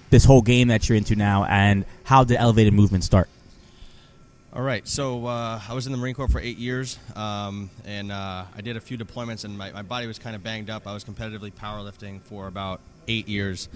this 0.10 0.26
whole 0.26 0.42
game 0.42 0.70
that 0.70 0.90
you're 0.90 0.98
into 0.98 1.16
now, 1.16 1.46
and 1.46 1.86
how 2.04 2.24
did 2.24 2.38
Elevated 2.38 2.74
Movement 2.74 3.04
start? 3.04 3.30
All 4.54 4.64
right, 4.64 4.88
so 4.88 5.28
uh, 5.28 5.62
I 5.68 5.74
was 5.74 5.86
in 5.86 5.92
the 5.92 6.00
Marine 6.00 6.16
Corps 6.16 6.28
for 6.28 6.40
eight 6.40 6.58
years, 6.58 6.98
um, 7.16 7.70
and 7.86 8.12
uh, 8.12 8.46
I 8.56 8.62
did 8.62 8.78
a 8.78 8.82
few 8.82 8.98
deployments, 8.98 9.46
and 9.46 9.56
my, 9.56 9.72
my 9.72 9.84
body 9.84 10.08
was 10.08 10.18
kind 10.18 10.36
of 10.36 10.44
banged 10.44 10.72
up. 10.72 10.88
I 10.88 10.94
was 10.94 11.04
competitively 11.04 11.52
powerlifting 11.52 12.22
for 12.22 12.48
about 12.48 12.82
eight 13.08 13.28
years. 13.28 13.70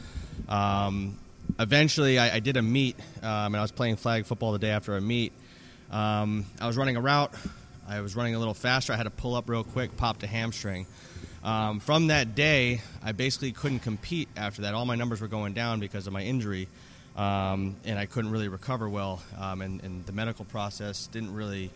Um, 0.49 1.19
eventually, 1.59 2.19
I, 2.19 2.35
I, 2.35 2.39
did 2.39 2.57
a 2.57 2.61
meet, 2.61 2.97
um, 3.21 3.53
and 3.53 3.57
I 3.57 3.61
was 3.61 3.71
playing 3.71 3.97
flag 3.97 4.25
football 4.25 4.51
the 4.51 4.59
day 4.59 4.69
after 4.69 4.95
a 4.95 5.01
meet. 5.01 5.33
Um, 5.91 6.45
I 6.59 6.67
was 6.67 6.77
running 6.77 6.97
a 6.97 7.01
route. 7.01 7.33
I 7.87 8.01
was 8.01 8.15
running 8.15 8.35
a 8.35 8.39
little 8.39 8.53
faster. 8.53 8.93
I 8.93 8.95
had 8.95 9.03
to 9.03 9.11
pull 9.11 9.35
up 9.35 9.49
real 9.49 9.63
quick, 9.63 9.95
popped 9.97 10.23
a 10.23 10.27
hamstring. 10.27 10.87
Um, 11.43 11.79
from 11.79 12.07
that 12.07 12.35
day, 12.35 12.81
I 13.03 13.11
basically 13.11 13.51
couldn't 13.51 13.79
compete 13.79 14.29
after 14.37 14.61
that. 14.63 14.73
All 14.73 14.85
my 14.85 14.95
numbers 14.95 15.19
were 15.19 15.27
going 15.27 15.53
down 15.53 15.79
because 15.81 16.07
of 16.07 16.13
my 16.13 16.21
injury 16.21 16.67
um, 17.15 17.75
and 17.85 17.99
I 17.99 18.05
couldn't 18.05 18.31
really 18.31 18.47
recover 18.47 18.89
well. 18.89 19.21
Um, 19.37 19.61
and, 19.61 19.83
and, 19.83 20.05
the 20.05 20.11
medical 20.11 20.45
process 20.45 21.07
didn't 21.07 21.33
really 21.33 21.69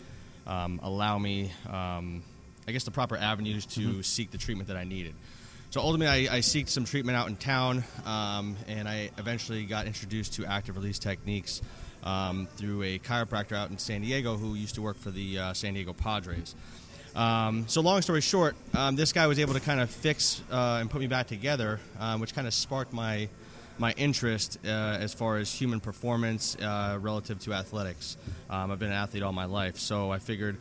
um, 0.48 0.80
allow 0.82 1.18
me, 1.18 1.52
um, 1.70 2.24
I 2.68 2.72
guess, 2.72 2.86
the 2.86 2.92
proper 2.92 3.18
avenues 3.18 3.66
to 3.68 3.82
mm-hmm. 3.82 4.02
seek 4.02 4.32
the 4.32 4.38
treatment 4.38 4.70
that 4.70 4.78
I 4.78 4.84
needed. 4.84 5.14
So 5.70 5.82
ultimately, 5.82 6.30
I, 6.30 6.38
I 6.38 6.40
seeked 6.40 6.70
some 6.70 6.86
treatment 6.86 7.18
out 7.18 7.28
in 7.28 7.36
town, 7.36 7.84
um, 8.06 8.56
and 8.70 8.88
I 8.88 9.10
eventually 9.18 9.66
got 9.66 9.86
introduced 9.86 10.36
to 10.36 10.46
active 10.46 10.78
release 10.78 10.98
techniques 10.98 11.62
um, 12.04 12.48
through 12.56 12.84
a 12.84 13.00
chiropractor 13.00 13.54
out 13.54 13.70
in 13.70 13.78
San 13.78 14.02
Diego 14.02 14.38
who 14.38 14.56
used 14.56 14.76
to 14.76 14.82
work 14.82 14.98
for 14.98 15.12
the 15.12 15.38
uh, 15.38 15.54
San 15.54 15.74
Diego 15.74 15.92
Padres. 15.92 16.56
so 17.14 17.82
long 17.82 18.02
story 18.02 18.22
short, 18.22 18.56
this 18.94 19.12
guy 19.12 19.28
was 19.28 19.40
able 19.40 19.56
to 19.56 19.60
kind 19.60 19.82
of 19.82 19.90
fix 19.90 20.42
uh, 20.52 20.78
and 20.80 20.90
put 20.90 21.02
me 21.02 21.08
back 21.08 21.28
together, 21.28 21.82
which 22.18 22.34
kind 22.34 22.48
of 22.48 22.54
sparked 22.54 22.94
my 22.94 23.28
my 23.80 23.94
interest 23.94 24.58
uh, 24.66 24.68
as 24.68 25.14
far 25.14 25.38
as 25.38 25.54
human 25.54 25.80
performance 25.80 26.56
uh, 26.56 26.98
relative 27.00 27.40
to 27.40 27.54
athletics. 27.54 28.18
Um, 28.50 28.72
I've 28.72 28.80
been 28.80 28.90
an 28.90 28.96
athlete 28.96 29.24
all 29.24 29.34
my 29.34 29.46
life, 29.46 29.78
so 29.78 30.12
I 30.12 30.20
figured 30.20 30.58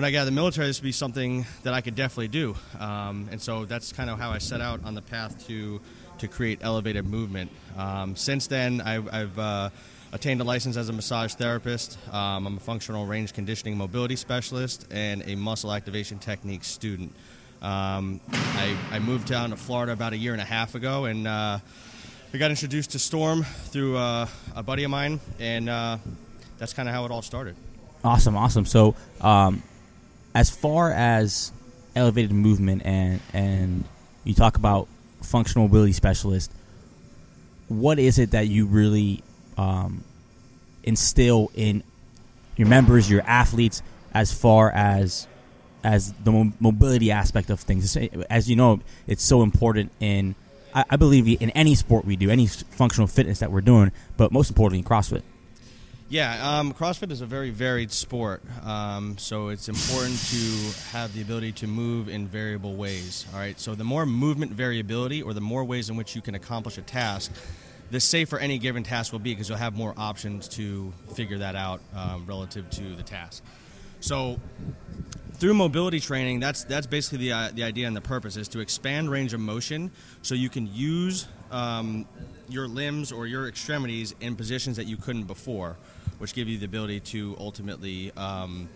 when 0.00 0.06
I 0.06 0.12
got 0.12 0.20
out 0.20 0.22
of 0.22 0.26
the 0.28 0.32
military, 0.32 0.66
this 0.66 0.80
would 0.80 0.86
be 0.86 0.92
something 0.92 1.44
that 1.62 1.74
I 1.74 1.82
could 1.82 1.94
definitely 1.94 2.28
do. 2.28 2.56
Um, 2.78 3.28
and 3.30 3.38
so 3.38 3.66
that's 3.66 3.92
kind 3.92 4.08
of 4.08 4.18
how 4.18 4.30
I 4.30 4.38
set 4.38 4.62
out 4.62 4.82
on 4.82 4.94
the 4.94 5.02
path 5.02 5.46
to 5.48 5.78
to 6.16 6.26
create 6.26 6.60
elevated 6.62 7.04
movement. 7.04 7.50
Um, 7.76 8.16
since 8.16 8.46
then, 8.46 8.80
I've, 8.80 9.12
I've 9.12 9.38
uh, 9.38 9.68
attained 10.14 10.40
a 10.40 10.44
license 10.44 10.78
as 10.78 10.88
a 10.88 10.94
massage 10.94 11.34
therapist. 11.34 11.98
Um, 12.10 12.46
I'm 12.46 12.56
a 12.56 12.60
functional 12.60 13.04
range 13.04 13.34
conditioning 13.34 13.76
mobility 13.76 14.16
specialist 14.16 14.86
and 14.90 15.22
a 15.26 15.34
muscle 15.34 15.70
activation 15.70 16.18
technique 16.18 16.64
student. 16.64 17.12
Um, 17.60 18.22
I, 18.32 18.74
I, 18.92 19.00
moved 19.00 19.28
down 19.28 19.50
to 19.50 19.56
Florida 19.56 19.92
about 19.92 20.14
a 20.14 20.16
year 20.16 20.32
and 20.32 20.40
a 20.40 20.46
half 20.46 20.74
ago, 20.74 21.04
and 21.04 21.28
uh, 21.28 21.58
we 22.32 22.38
got 22.38 22.50
introduced 22.50 22.92
to 22.92 22.98
Storm 22.98 23.44
through 23.44 23.98
uh, 23.98 24.26
a 24.56 24.62
buddy 24.62 24.84
of 24.84 24.90
mine, 24.90 25.20
and 25.38 25.68
uh, 25.68 25.98
that's 26.56 26.72
kind 26.72 26.88
of 26.88 26.94
how 26.94 27.04
it 27.04 27.10
all 27.10 27.20
started. 27.20 27.54
Awesome, 28.02 28.34
awesome. 28.34 28.64
So, 28.64 28.94
um, 29.20 29.62
as 30.34 30.50
far 30.50 30.90
as 30.92 31.52
elevated 31.96 32.32
movement 32.32 32.82
and 32.84 33.20
and 33.32 33.84
you 34.24 34.34
talk 34.34 34.56
about 34.56 34.88
functional 35.22 35.66
mobility 35.66 35.92
specialist, 35.92 36.52
what 37.68 37.98
is 37.98 38.18
it 38.18 38.32
that 38.32 38.46
you 38.46 38.66
really 38.66 39.22
um, 39.56 40.04
instill 40.82 41.50
in 41.54 41.82
your 42.56 42.68
members, 42.68 43.10
your 43.10 43.22
athletes, 43.22 43.82
as 44.12 44.32
far 44.32 44.70
as 44.70 45.26
as 45.82 46.12
the 46.24 46.52
mobility 46.60 47.10
aspect 47.10 47.50
of 47.50 47.60
things? 47.60 47.96
As 48.28 48.48
you 48.48 48.56
know, 48.56 48.80
it's 49.06 49.24
so 49.24 49.42
important 49.42 49.92
in 50.00 50.34
I, 50.74 50.84
I 50.90 50.96
believe 50.96 51.26
in 51.40 51.50
any 51.50 51.74
sport 51.74 52.04
we 52.04 52.16
do, 52.16 52.30
any 52.30 52.46
functional 52.46 53.06
fitness 53.06 53.40
that 53.40 53.50
we're 53.50 53.60
doing, 53.60 53.92
but 54.16 54.32
most 54.32 54.50
importantly, 54.50 54.84
CrossFit. 54.84 55.22
Yeah, 56.10 56.58
um, 56.58 56.74
CrossFit 56.74 57.12
is 57.12 57.20
a 57.20 57.26
very 57.26 57.50
varied 57.50 57.92
sport, 57.92 58.42
um, 58.64 59.16
so 59.16 59.50
it's 59.50 59.68
important 59.68 60.18
to 60.30 60.88
have 60.90 61.14
the 61.14 61.22
ability 61.22 61.52
to 61.52 61.68
move 61.68 62.08
in 62.08 62.26
variable 62.26 62.74
ways. 62.74 63.26
All 63.32 63.38
right, 63.38 63.58
so 63.60 63.76
the 63.76 63.84
more 63.84 64.04
movement 64.04 64.50
variability, 64.50 65.22
or 65.22 65.34
the 65.34 65.40
more 65.40 65.62
ways 65.62 65.88
in 65.88 65.94
which 65.94 66.16
you 66.16 66.20
can 66.20 66.34
accomplish 66.34 66.78
a 66.78 66.82
task, 66.82 67.30
the 67.92 68.00
safer 68.00 68.40
any 68.40 68.58
given 68.58 68.82
task 68.82 69.12
will 69.12 69.20
be 69.20 69.30
because 69.30 69.48
you'll 69.48 69.58
have 69.58 69.76
more 69.76 69.94
options 69.96 70.48
to 70.48 70.92
figure 71.14 71.38
that 71.38 71.54
out 71.54 71.80
um, 71.94 72.26
relative 72.26 72.68
to 72.70 72.96
the 72.96 73.04
task. 73.04 73.44
So, 74.00 74.40
through 75.34 75.54
mobility 75.54 76.00
training, 76.00 76.40
that's 76.40 76.64
that's 76.64 76.88
basically 76.88 77.18
the 77.18 77.32
uh, 77.32 77.50
the 77.54 77.62
idea 77.62 77.86
and 77.86 77.94
the 77.94 78.00
purpose 78.00 78.36
is 78.36 78.48
to 78.48 78.58
expand 78.58 79.12
range 79.12 79.32
of 79.32 79.38
motion, 79.38 79.92
so 80.22 80.34
you 80.34 80.48
can 80.48 80.68
use 80.74 81.28
um, 81.52 82.04
your 82.48 82.66
limbs 82.66 83.12
or 83.12 83.28
your 83.28 83.46
extremities 83.46 84.12
in 84.20 84.34
positions 84.34 84.76
that 84.76 84.86
you 84.86 84.96
couldn't 84.96 85.24
before, 85.24 85.76
which 86.20 86.34
give 86.34 86.48
you 86.48 86.58
the 86.58 86.66
ability 86.66 87.00
to 87.00 87.34
ultimately 87.40 88.12
um, 88.12 88.68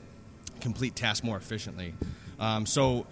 complete 0.60 0.96
tasks 0.96 1.22
more 1.22 1.36
efficiently. 1.36 1.92
Um, 2.40 2.64
so 2.64 3.06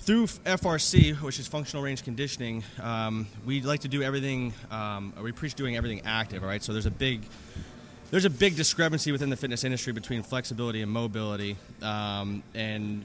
through 0.00 0.26
FRC, 0.26 1.20
which 1.20 1.38
is 1.38 1.46
functional 1.46 1.84
range 1.84 2.02
conditioning, 2.02 2.64
um, 2.80 3.26
we 3.44 3.60
like 3.60 3.80
to 3.80 3.88
do 3.88 4.02
everything. 4.02 4.54
Um, 4.70 5.12
we 5.22 5.30
preach 5.30 5.54
doing 5.54 5.76
everything 5.76 6.02
active. 6.06 6.42
All 6.42 6.48
right, 6.48 6.62
so 6.62 6.72
there's 6.72 6.86
a 6.86 6.90
big 6.90 7.22
there's 8.10 8.24
a 8.24 8.30
big 8.30 8.56
discrepancy 8.56 9.12
within 9.12 9.30
the 9.30 9.36
fitness 9.36 9.62
industry 9.62 9.92
between 9.92 10.22
flexibility 10.22 10.80
and 10.80 10.90
mobility, 10.90 11.56
um, 11.82 12.42
and 12.54 13.04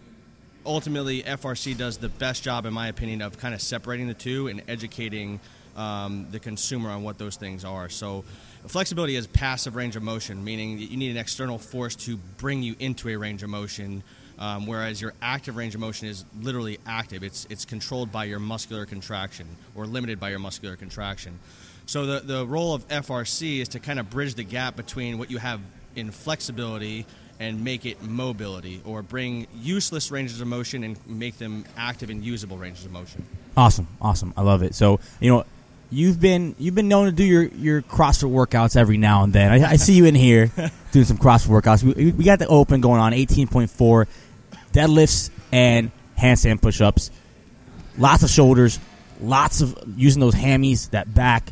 ultimately 0.66 1.24
FRC 1.24 1.76
does 1.76 1.98
the 1.98 2.08
best 2.08 2.44
job, 2.44 2.66
in 2.66 2.74
my 2.74 2.88
opinion, 2.88 3.22
of 3.22 3.38
kind 3.38 3.54
of 3.54 3.62
separating 3.62 4.08
the 4.08 4.14
two 4.14 4.48
and 4.48 4.62
educating 4.70 5.42
um, 5.76 6.28
the 6.32 6.40
consumer 6.40 6.90
on 6.90 7.04
what 7.04 7.18
those 7.18 7.36
things 7.36 7.66
are. 7.66 7.90
So, 7.90 8.24
flexibility 8.68 9.16
is 9.16 9.28
passive 9.28 9.76
range 9.76 9.96
of 9.96 10.04
motion, 10.04 10.44
meaning 10.44 10.80
you 10.80 10.98
need 10.98 11.12
an 11.12 11.18
external 11.18 11.58
force 11.58 11.96
to 11.98 12.18
bring 12.38 12.64
you 12.64 12.76
into 12.80 13.10
a 13.10 13.16
range 13.16 13.44
of 13.44 13.50
motion. 13.50 14.04
Um, 14.40 14.66
whereas 14.66 15.00
your 15.00 15.14
active 15.22 15.56
range 15.56 15.76
of 15.76 15.82
motion 15.82 16.08
is 16.08 16.26
literally 16.40 16.80
active. 16.88 17.22
It's 17.24 17.46
it's 17.52 17.64
controlled 17.64 18.12
by 18.12 18.24
your 18.24 18.40
muscular 18.40 18.88
contraction 18.88 19.46
or 19.76 19.86
limited 19.86 20.20
by 20.20 20.32
your 20.32 20.40
muscular 20.40 20.76
contraction. 20.76 21.38
So 21.86 22.06
the, 22.06 22.20
the 22.22 22.48
role 22.48 22.74
of 22.74 22.88
FRC 22.88 23.60
is 23.60 23.68
to 23.70 23.80
kind 23.80 24.00
of 24.00 24.10
bridge 24.10 24.36
the 24.36 24.44
gap 24.44 24.76
between 24.76 25.20
what 25.20 25.30
you 25.30 25.38
have 25.38 25.60
in 25.96 26.10
flexibility 26.10 27.06
and 27.42 27.64
make 27.64 27.86
it 27.86 28.02
mobility 28.04 28.82
or 28.86 29.02
bring 29.02 29.48
useless 29.56 30.12
ranges 30.12 30.40
of 30.42 30.48
motion 30.48 30.84
and 30.84 30.98
make 31.08 31.38
them 31.38 31.66
active 31.76 32.10
and 32.10 32.24
usable 32.24 32.58
ranges 32.58 32.86
of 32.86 32.92
motion. 32.92 33.26
Awesome, 33.58 33.88
awesome. 34.00 34.34
I 34.38 34.44
love 34.44 34.62
it. 34.62 34.76
So, 34.76 35.00
you 35.20 35.32
know, 35.32 35.44
you've 35.92 36.20
been 36.20 36.56
you've 36.58 36.76
been 36.76 36.88
known 36.88 37.06
to 37.06 37.12
do 37.12 37.24
your, 37.24 37.44
your 37.44 37.82
CrossFit 37.82 38.32
workouts 38.32 38.76
every 38.76 38.98
now 38.98 39.24
and 39.24 39.34
then. 39.34 39.52
I, 39.52 39.72
I 39.72 39.76
see 39.76 39.94
you 39.94 40.06
in 40.06 40.16
here 40.16 40.52
doing 40.92 41.06
some 41.06 41.18
CrossFit 41.18 41.62
workouts. 41.62 41.84
We, 41.84 42.12
we 42.12 42.24
got 42.24 42.40
the 42.40 42.48
open 42.48 42.82
going 42.82 43.00
on, 43.00 43.12
18.4 43.12 44.08
deadlifts 44.72 45.30
and 45.52 45.92
handstand 46.18 46.62
push-ups. 46.62 47.12
Lots 47.98 48.24
of 48.24 48.30
shoulders, 48.30 48.80
lots 49.22 49.62
of 49.62 49.78
using 49.98 50.22
those 50.22 50.36
hammies, 50.36 50.90
that 50.92 51.14
back 51.14 51.52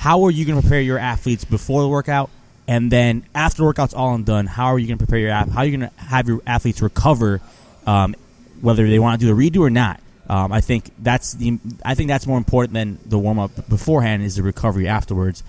how 0.00 0.22
are 0.24 0.30
you 0.30 0.46
going 0.46 0.56
to 0.56 0.62
prepare 0.62 0.80
your 0.80 0.96
athletes 0.98 1.44
before 1.44 1.82
the 1.82 1.88
workout, 1.88 2.30
and 2.66 2.90
then 2.90 3.22
after 3.34 3.58
the 3.58 3.64
workout's 3.64 3.92
all 3.92 4.14
and 4.14 4.24
done, 4.24 4.46
how 4.46 4.68
are 4.68 4.78
you 4.78 4.86
going 4.86 4.96
to 4.96 5.04
prepare 5.04 5.18
your 5.18 5.30
app? 5.30 5.50
how 5.50 5.60
are 5.60 5.66
you 5.66 5.76
going 5.76 5.90
to 5.90 6.00
have 6.02 6.26
your 6.26 6.40
athletes 6.46 6.80
recover, 6.80 7.42
um, 7.86 8.16
whether 8.62 8.88
they 8.88 8.98
want 8.98 9.20
to 9.20 9.26
do 9.26 9.30
a 9.30 9.36
redo 9.36 9.60
or 9.60 9.68
not? 9.68 10.00
Um, 10.30 10.52
I 10.52 10.60
think 10.60 10.92
that's 10.96 11.32
the 11.32 11.58
I 11.84 11.96
think 11.96 12.06
that's 12.06 12.24
more 12.24 12.38
important 12.38 12.72
than 12.72 13.00
the 13.04 13.18
warm 13.18 13.40
up 13.40 13.68
beforehand 13.68 14.22
is 14.22 14.36
the 14.36 14.44
recovery 14.44 14.86
afterwards, 14.86 15.42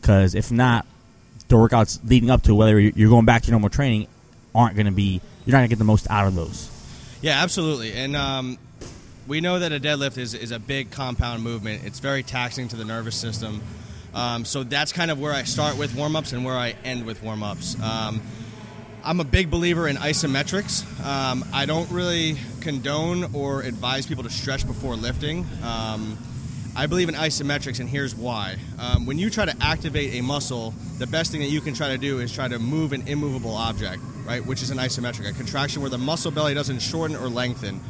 because 0.00 0.36
if 0.36 0.52
not, 0.52 0.86
the 1.48 1.56
workouts 1.56 1.98
leading 2.08 2.30
up 2.30 2.42
to 2.44 2.54
whether 2.54 2.78
you're 2.78 3.10
going 3.10 3.24
back 3.24 3.42
to 3.42 3.50
normal 3.50 3.68
training 3.68 4.06
aren't 4.54 4.76
going 4.76 4.86
to 4.86 4.92
be 4.92 5.20
you're 5.44 5.52
not 5.52 5.58
going 5.58 5.68
to 5.70 5.74
get 5.74 5.78
the 5.80 5.84
most 5.84 6.08
out 6.08 6.28
of 6.28 6.36
those. 6.36 6.70
Yeah, 7.20 7.42
absolutely, 7.42 7.94
and 7.94 8.14
um, 8.14 8.58
we 9.26 9.40
know 9.40 9.58
that 9.58 9.72
a 9.72 9.80
deadlift 9.80 10.18
is 10.18 10.34
is 10.34 10.52
a 10.52 10.60
big 10.60 10.92
compound 10.92 11.42
movement. 11.42 11.82
It's 11.84 11.98
very 11.98 12.22
taxing 12.22 12.68
to 12.68 12.76
the 12.76 12.84
nervous 12.84 13.16
system. 13.16 13.60
Um, 14.14 14.44
so 14.44 14.62
that's 14.62 14.92
kind 14.92 15.10
of 15.10 15.18
where 15.18 15.32
I 15.32 15.42
start 15.42 15.76
with 15.76 15.96
warm 15.96 16.14
ups 16.14 16.32
and 16.32 16.44
where 16.44 16.56
I 16.56 16.76
end 16.84 17.06
with 17.06 17.24
warm 17.24 17.42
ups. 17.42 17.76
I'm 19.04 19.20
a 19.20 19.24
big 19.24 19.50
believer 19.50 19.88
in 19.88 19.96
isometrics. 19.96 20.84
Um, 21.04 21.44
I 21.52 21.66
don't 21.66 21.90
really 21.90 22.36
condone 22.60 23.34
or 23.34 23.62
advise 23.62 24.06
people 24.06 24.24
to 24.24 24.30
stretch 24.30 24.66
before 24.66 24.96
lifting. 24.96 25.46
Um, 25.62 26.18
I 26.76 26.86
believe 26.86 27.08
in 27.08 27.14
isometrics, 27.14 27.80
and 27.80 27.88
here's 27.88 28.14
why. 28.14 28.56
Um, 28.78 29.06
when 29.06 29.18
you 29.18 29.30
try 29.30 29.44
to 29.44 29.56
activate 29.60 30.14
a 30.14 30.20
muscle, 30.22 30.74
the 30.98 31.06
best 31.06 31.32
thing 31.32 31.40
that 31.40 31.48
you 31.48 31.60
can 31.60 31.74
try 31.74 31.88
to 31.88 31.98
do 31.98 32.18
is 32.18 32.32
try 32.32 32.48
to 32.48 32.58
move 32.58 32.92
an 32.92 33.06
immovable 33.08 33.54
object, 33.54 34.02
right? 34.26 34.44
Which 34.44 34.62
is 34.62 34.70
an 34.70 34.78
isometric, 34.78 35.28
a 35.28 35.32
contraction 35.32 35.80
where 35.80 35.90
the 35.90 35.98
muscle 35.98 36.30
belly 36.30 36.54
doesn't 36.54 36.80
shorten 36.80 37.16
or 37.16 37.28
lengthen. 37.28 37.80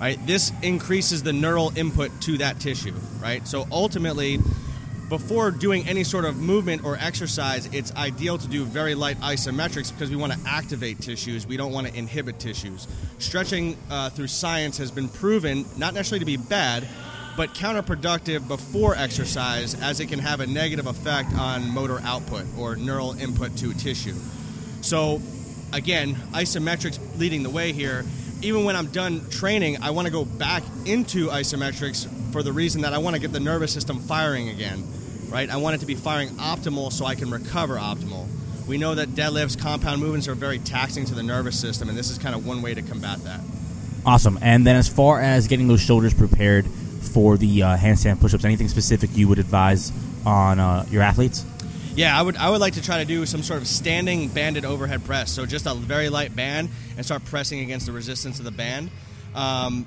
Right? 0.00 0.18
This 0.26 0.50
increases 0.62 1.22
the 1.22 1.32
neural 1.32 1.72
input 1.78 2.10
to 2.22 2.38
that 2.38 2.58
tissue, 2.58 2.94
right? 3.20 3.46
So 3.46 3.68
ultimately, 3.70 4.40
before 5.12 5.50
doing 5.50 5.86
any 5.86 6.02
sort 6.04 6.24
of 6.24 6.38
movement 6.38 6.82
or 6.86 6.96
exercise, 6.98 7.66
it's 7.66 7.94
ideal 7.96 8.38
to 8.38 8.48
do 8.48 8.64
very 8.64 8.94
light 8.94 9.20
isometrics 9.20 9.92
because 9.92 10.08
we 10.08 10.16
want 10.16 10.32
to 10.32 10.38
activate 10.46 10.98
tissues. 11.02 11.46
We 11.46 11.58
don't 11.58 11.70
want 11.70 11.86
to 11.86 11.94
inhibit 11.94 12.38
tissues. 12.38 12.88
Stretching 13.18 13.76
uh, 13.90 14.08
through 14.08 14.28
science 14.28 14.78
has 14.78 14.90
been 14.90 15.10
proven 15.10 15.66
not 15.76 15.92
necessarily 15.92 16.20
to 16.20 16.24
be 16.24 16.38
bad, 16.38 16.88
but 17.36 17.52
counterproductive 17.52 18.48
before 18.48 18.96
exercise 18.96 19.78
as 19.82 20.00
it 20.00 20.06
can 20.06 20.18
have 20.18 20.40
a 20.40 20.46
negative 20.46 20.86
effect 20.86 21.34
on 21.34 21.68
motor 21.68 22.00
output 22.04 22.46
or 22.58 22.76
neural 22.76 23.12
input 23.12 23.54
to 23.58 23.74
tissue. 23.74 24.14
So, 24.80 25.20
again, 25.74 26.14
isometrics 26.32 26.98
leading 27.18 27.42
the 27.42 27.50
way 27.50 27.72
here. 27.72 28.06
Even 28.40 28.64
when 28.64 28.76
I'm 28.76 28.86
done 28.86 29.28
training, 29.28 29.82
I 29.82 29.90
want 29.90 30.06
to 30.06 30.10
go 30.10 30.24
back 30.24 30.62
into 30.86 31.28
isometrics 31.28 32.08
for 32.32 32.42
the 32.42 32.50
reason 32.50 32.80
that 32.80 32.94
I 32.94 32.98
want 32.98 33.14
to 33.14 33.20
get 33.20 33.30
the 33.30 33.40
nervous 33.40 33.74
system 33.74 34.00
firing 34.00 34.48
again 34.48 34.82
right? 35.32 35.48
I 35.48 35.56
want 35.56 35.76
it 35.76 35.78
to 35.78 35.86
be 35.86 35.94
firing 35.94 36.28
optimal 36.30 36.92
so 36.92 37.06
I 37.06 37.14
can 37.14 37.30
recover 37.30 37.76
optimal. 37.76 38.26
We 38.66 38.78
know 38.78 38.94
that 38.94 39.10
deadlifts, 39.10 39.58
compound 39.58 40.00
movements 40.00 40.28
are 40.28 40.34
very 40.34 40.58
taxing 40.58 41.04
to 41.06 41.14
the 41.14 41.22
nervous 41.22 41.58
system, 41.58 41.88
and 41.88 41.98
this 41.98 42.10
is 42.10 42.18
kind 42.18 42.34
of 42.34 42.46
one 42.46 42.62
way 42.62 42.74
to 42.74 42.82
combat 42.82 43.24
that. 43.24 43.40
Awesome. 44.04 44.38
And 44.42 44.66
then 44.66 44.76
as 44.76 44.88
far 44.88 45.20
as 45.20 45.48
getting 45.48 45.68
those 45.68 45.80
shoulders 45.80 46.14
prepared 46.14 46.66
for 46.66 47.36
the 47.36 47.62
uh, 47.62 47.76
handstand 47.76 48.20
push-ups, 48.20 48.44
anything 48.44 48.68
specific 48.68 49.10
you 49.14 49.26
would 49.28 49.38
advise 49.38 49.90
on 50.26 50.58
uh, 50.60 50.86
your 50.90 51.02
athletes? 51.02 51.44
Yeah, 51.94 52.18
I 52.18 52.22
would 52.22 52.36
I 52.36 52.48
would 52.48 52.60
like 52.60 52.74
to 52.74 52.82
try 52.82 52.98
to 52.98 53.04
do 53.04 53.26
some 53.26 53.42
sort 53.42 53.60
of 53.60 53.66
standing 53.66 54.28
banded 54.28 54.64
overhead 54.64 55.04
press. 55.04 55.30
So 55.30 55.44
just 55.44 55.66
a 55.66 55.74
very 55.74 56.08
light 56.08 56.34
band 56.34 56.70
and 56.96 57.04
start 57.04 57.24
pressing 57.26 57.60
against 57.60 57.84
the 57.86 57.92
resistance 57.92 58.38
of 58.38 58.46
the 58.46 58.50
band. 58.50 58.90
Um, 59.34 59.86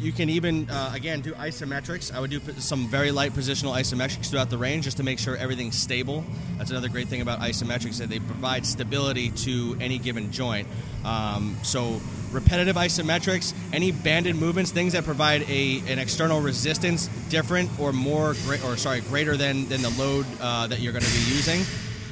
you 0.00 0.12
can 0.12 0.28
even, 0.28 0.68
uh, 0.70 0.90
again, 0.94 1.20
do 1.20 1.32
isometrics. 1.32 2.14
I 2.14 2.20
would 2.20 2.30
do 2.30 2.40
some 2.58 2.88
very 2.88 3.10
light 3.10 3.32
positional 3.32 3.74
isometrics 3.74 4.30
throughout 4.30 4.50
the 4.50 4.58
range 4.58 4.84
just 4.84 4.96
to 4.96 5.02
make 5.02 5.18
sure 5.18 5.36
everything's 5.36 5.76
stable. 5.76 6.24
That's 6.58 6.70
another 6.70 6.88
great 6.88 7.08
thing 7.08 7.20
about 7.20 7.40
isometrics 7.40 7.98
that 7.98 8.08
they 8.08 8.18
provide 8.18 8.66
stability 8.66 9.30
to 9.30 9.76
any 9.80 9.98
given 9.98 10.32
joint. 10.32 10.68
Um, 11.04 11.56
so 11.62 12.00
repetitive 12.32 12.76
isometrics, 12.76 13.54
any 13.72 13.92
banded 13.92 14.36
movements, 14.36 14.70
things 14.70 14.94
that 14.94 15.04
provide 15.04 15.48
a 15.48 15.80
an 15.86 15.98
external 15.98 16.40
resistance 16.40 17.08
different 17.28 17.70
or 17.78 17.92
more, 17.92 18.34
or 18.64 18.76
sorry, 18.76 19.00
greater 19.02 19.36
than 19.36 19.68
than 19.68 19.82
the 19.82 19.90
load 19.90 20.26
uh, 20.40 20.66
that 20.66 20.80
you're 20.80 20.92
going 20.92 21.04
to 21.04 21.12
be 21.12 21.34
using 21.34 21.64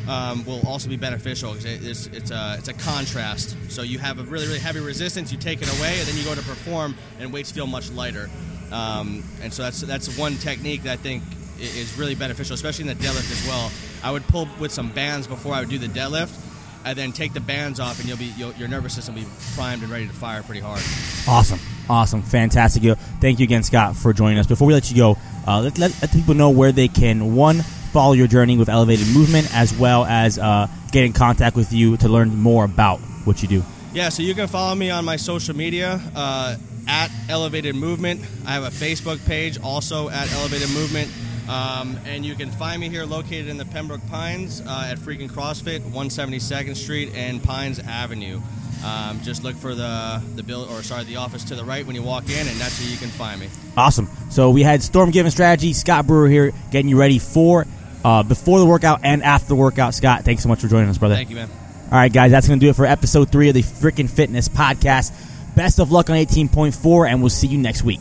um, 0.09 0.45
will 0.45 0.67
also 0.67 0.89
be 0.89 0.97
beneficial 0.97 1.55
because 1.55 1.65
it's, 1.87 2.07
it's, 2.09 2.31
a, 2.31 2.57
it's 2.59 2.69
a 2.69 2.75
contrast. 2.75 3.57
So 3.69 3.83
you 3.83 3.99
have 3.99 4.19
a 4.19 4.25
really, 4.25 4.47
really 4.47 4.59
heavy 4.59 4.81
resistance, 4.81 5.33
you 5.33 5.39
take 5.39 5.63
it 5.63 5.79
away, 5.79 5.99
and 5.99 6.09
then 6.09 6.17
you 6.17 6.25
go 6.25 6.35
to 6.35 6.43
perform, 6.43 6.97
and 7.19 7.33
weights 7.33 7.51
feel 7.51 7.67
much 7.67 7.91
lighter. 7.91 8.29
Um, 8.71 9.23
and 9.43 9.53
so 9.53 9.63
that's, 9.63 9.81
that's 9.83 10.19
one 10.19 10.37
technique 10.37 10.83
that 10.85 10.93
I 10.93 10.97
think 10.97 11.23
is 11.59 11.97
really 11.97 12.15
beneficial, 12.15 12.55
especially 12.55 12.89
in 12.89 12.99
the 12.99 13.05
deadlift 13.05 13.31
as 13.31 13.47
well. 13.47 13.71
I 14.03 14.11
would 14.11 14.27
pull 14.27 14.49
with 14.59 14.73
some 14.73 14.91
bands 14.91 15.27
before 15.27 15.55
I 15.55 15.61
would 15.61 15.69
do 15.69 15.79
the 15.79 15.87
deadlift, 15.87 16.39
and 16.85 16.99
then 16.99 17.13
take 17.13 17.33
the 17.33 17.41
bands 17.41 17.79
off, 17.79 18.01
and 18.01 18.09
you'll 18.09 18.19
be 18.19 18.33
you'll, 18.37 18.53
your 18.55 18.67
nervous 18.67 18.95
system 18.95 19.15
will 19.15 19.23
be 19.23 19.29
primed 19.55 19.83
and 19.83 19.93
ready 19.93 20.09
to 20.09 20.13
fire 20.13 20.43
pretty 20.43 20.61
hard. 20.61 20.83
Awesome, 21.29 21.61
awesome, 21.89 22.23
fantastic. 22.23 22.83
Thank 23.21 23.39
you 23.39 23.45
again, 23.45 23.63
Scott, 23.63 23.95
for 23.95 24.13
joining 24.13 24.39
us. 24.39 24.49
Before 24.49 24.67
we 24.67 24.75
let 24.75 24.91
you 24.91 24.97
go, 24.97 25.17
uh, 25.47 25.61
let, 25.61 25.79
let, 25.79 26.01
let 26.01 26.13
people 26.13 26.35
know 26.35 26.51
where 26.51 26.73
they 26.73 26.89
can 26.89 27.35
one 27.35 27.63
follow 27.93 28.15
your 28.15 28.27
journey 28.27 28.57
with 28.57 28.69
Elevated 28.69 29.07
Movement, 29.09 29.55
as 29.55 29.77
well 29.77 30.05
as 30.05 30.39
uh, 30.39 30.67
get 30.91 31.05
in 31.05 31.13
contact 31.13 31.57
with 31.57 31.73
you 31.73 31.97
to 31.99 32.09
learn 32.09 32.37
more 32.37 32.65
about 32.65 33.01
what 33.25 33.43
you 33.43 33.49
do. 33.49 33.63
Yeah, 33.93 34.09
so 34.09 34.23
you 34.23 34.35
can 34.35 34.49
follow 34.49 34.75
me 34.75 34.91
on 34.91 35.05
my 35.05 35.17
social 35.17 35.55
media 35.55 36.01
uh, 36.15 36.57
at 36.89 37.11
Elevated 37.29 37.77
Movement. 37.77 38.21
I 38.47 38.53
have 38.53 38.65
a 38.65 38.71
Facebook 38.71 39.25
page 39.27 39.61
also 39.61 40.09
at 40.09 40.33
Elevated 40.33 40.71
Movement. 40.71 41.11
Um, 41.49 41.99
and 42.07 42.25
you 42.25 42.35
can 42.35 42.51
find 42.51 42.81
me 42.81 42.89
here 42.89 43.05
located 43.05 43.49
in 43.49 43.59
the 43.59 43.65
Pembroke 43.65 44.07
Pines 44.09 44.61
uh, 44.61 44.89
at 44.91 44.99
Freaking 44.99 45.29
CrossFit, 45.29 45.81
172nd 45.81 46.77
Street 46.77 47.13
and 47.15 47.43
Pines 47.43 47.81
Avenue. 47.81 48.41
Um, 48.85 49.21
just 49.23 49.45
look 49.45 49.55
for 49.57 49.75
the 49.75 50.23
the 50.35 50.43
bill 50.43 50.65
or 50.71 50.83
sorry 50.83 51.05
the 51.05 51.17
office 51.17 51.45
to 51.45 51.55
the 51.55 51.65
right 51.65 51.87
when 51.87 51.95
you 51.95 52.03
walk 52.03 52.25
in, 52.29 52.49
and 52.49 52.57
that's 52.59 52.81
where 52.81 52.91
you 52.91 52.97
can 52.97 53.09
find 53.09 53.41
me. 53.41 53.49
Awesome. 53.77 54.09
So 54.31 54.51
we 54.51 54.63
had 54.63 54.83
Storm 54.83 55.11
Given 55.11 55.31
Strategy, 55.31 55.73
Scott 55.73 56.07
Brewer 56.07 56.29
here, 56.29 56.53
getting 56.71 56.89
you 56.89 56.99
ready 56.99 57.19
for 57.19 57.67
uh, 58.05 58.23
before 58.23 58.59
the 58.59 58.67
workout 58.67 59.01
and 59.05 59.23
after 59.23 59.49
the 59.49 59.55
workout. 59.57 59.95
Scott, 59.95 60.25
thanks 60.25 60.43
so 60.43 60.49
much 60.49 60.61
for 60.61 60.69
joining 60.69 60.89
us, 60.89 60.99
brother. 60.99 61.15
Thank 61.15 61.31
you, 61.31 61.37
man. 61.37 61.49
All 61.93 61.99
right, 61.99 62.13
guys, 62.13 62.31
that's 62.31 62.49
going 62.49 62.59
to 62.59 62.65
do 62.65 62.71
it 62.71 62.77
for 62.77 62.87
episode 62.87 63.31
three 63.31 63.49
of 63.49 63.55
the 63.55 63.63
Freakin' 63.63 64.09
Fitness 64.09 64.49
Podcast. 64.49 65.13
Best 65.55 65.79
of 65.79 65.93
luck 65.93 66.09
on 66.09 66.17
18.4, 66.17 67.09
and 67.11 67.21
we'll 67.21 67.29
see 67.29 67.49
you 67.49 67.59
next 67.59 67.83
week. 67.83 68.01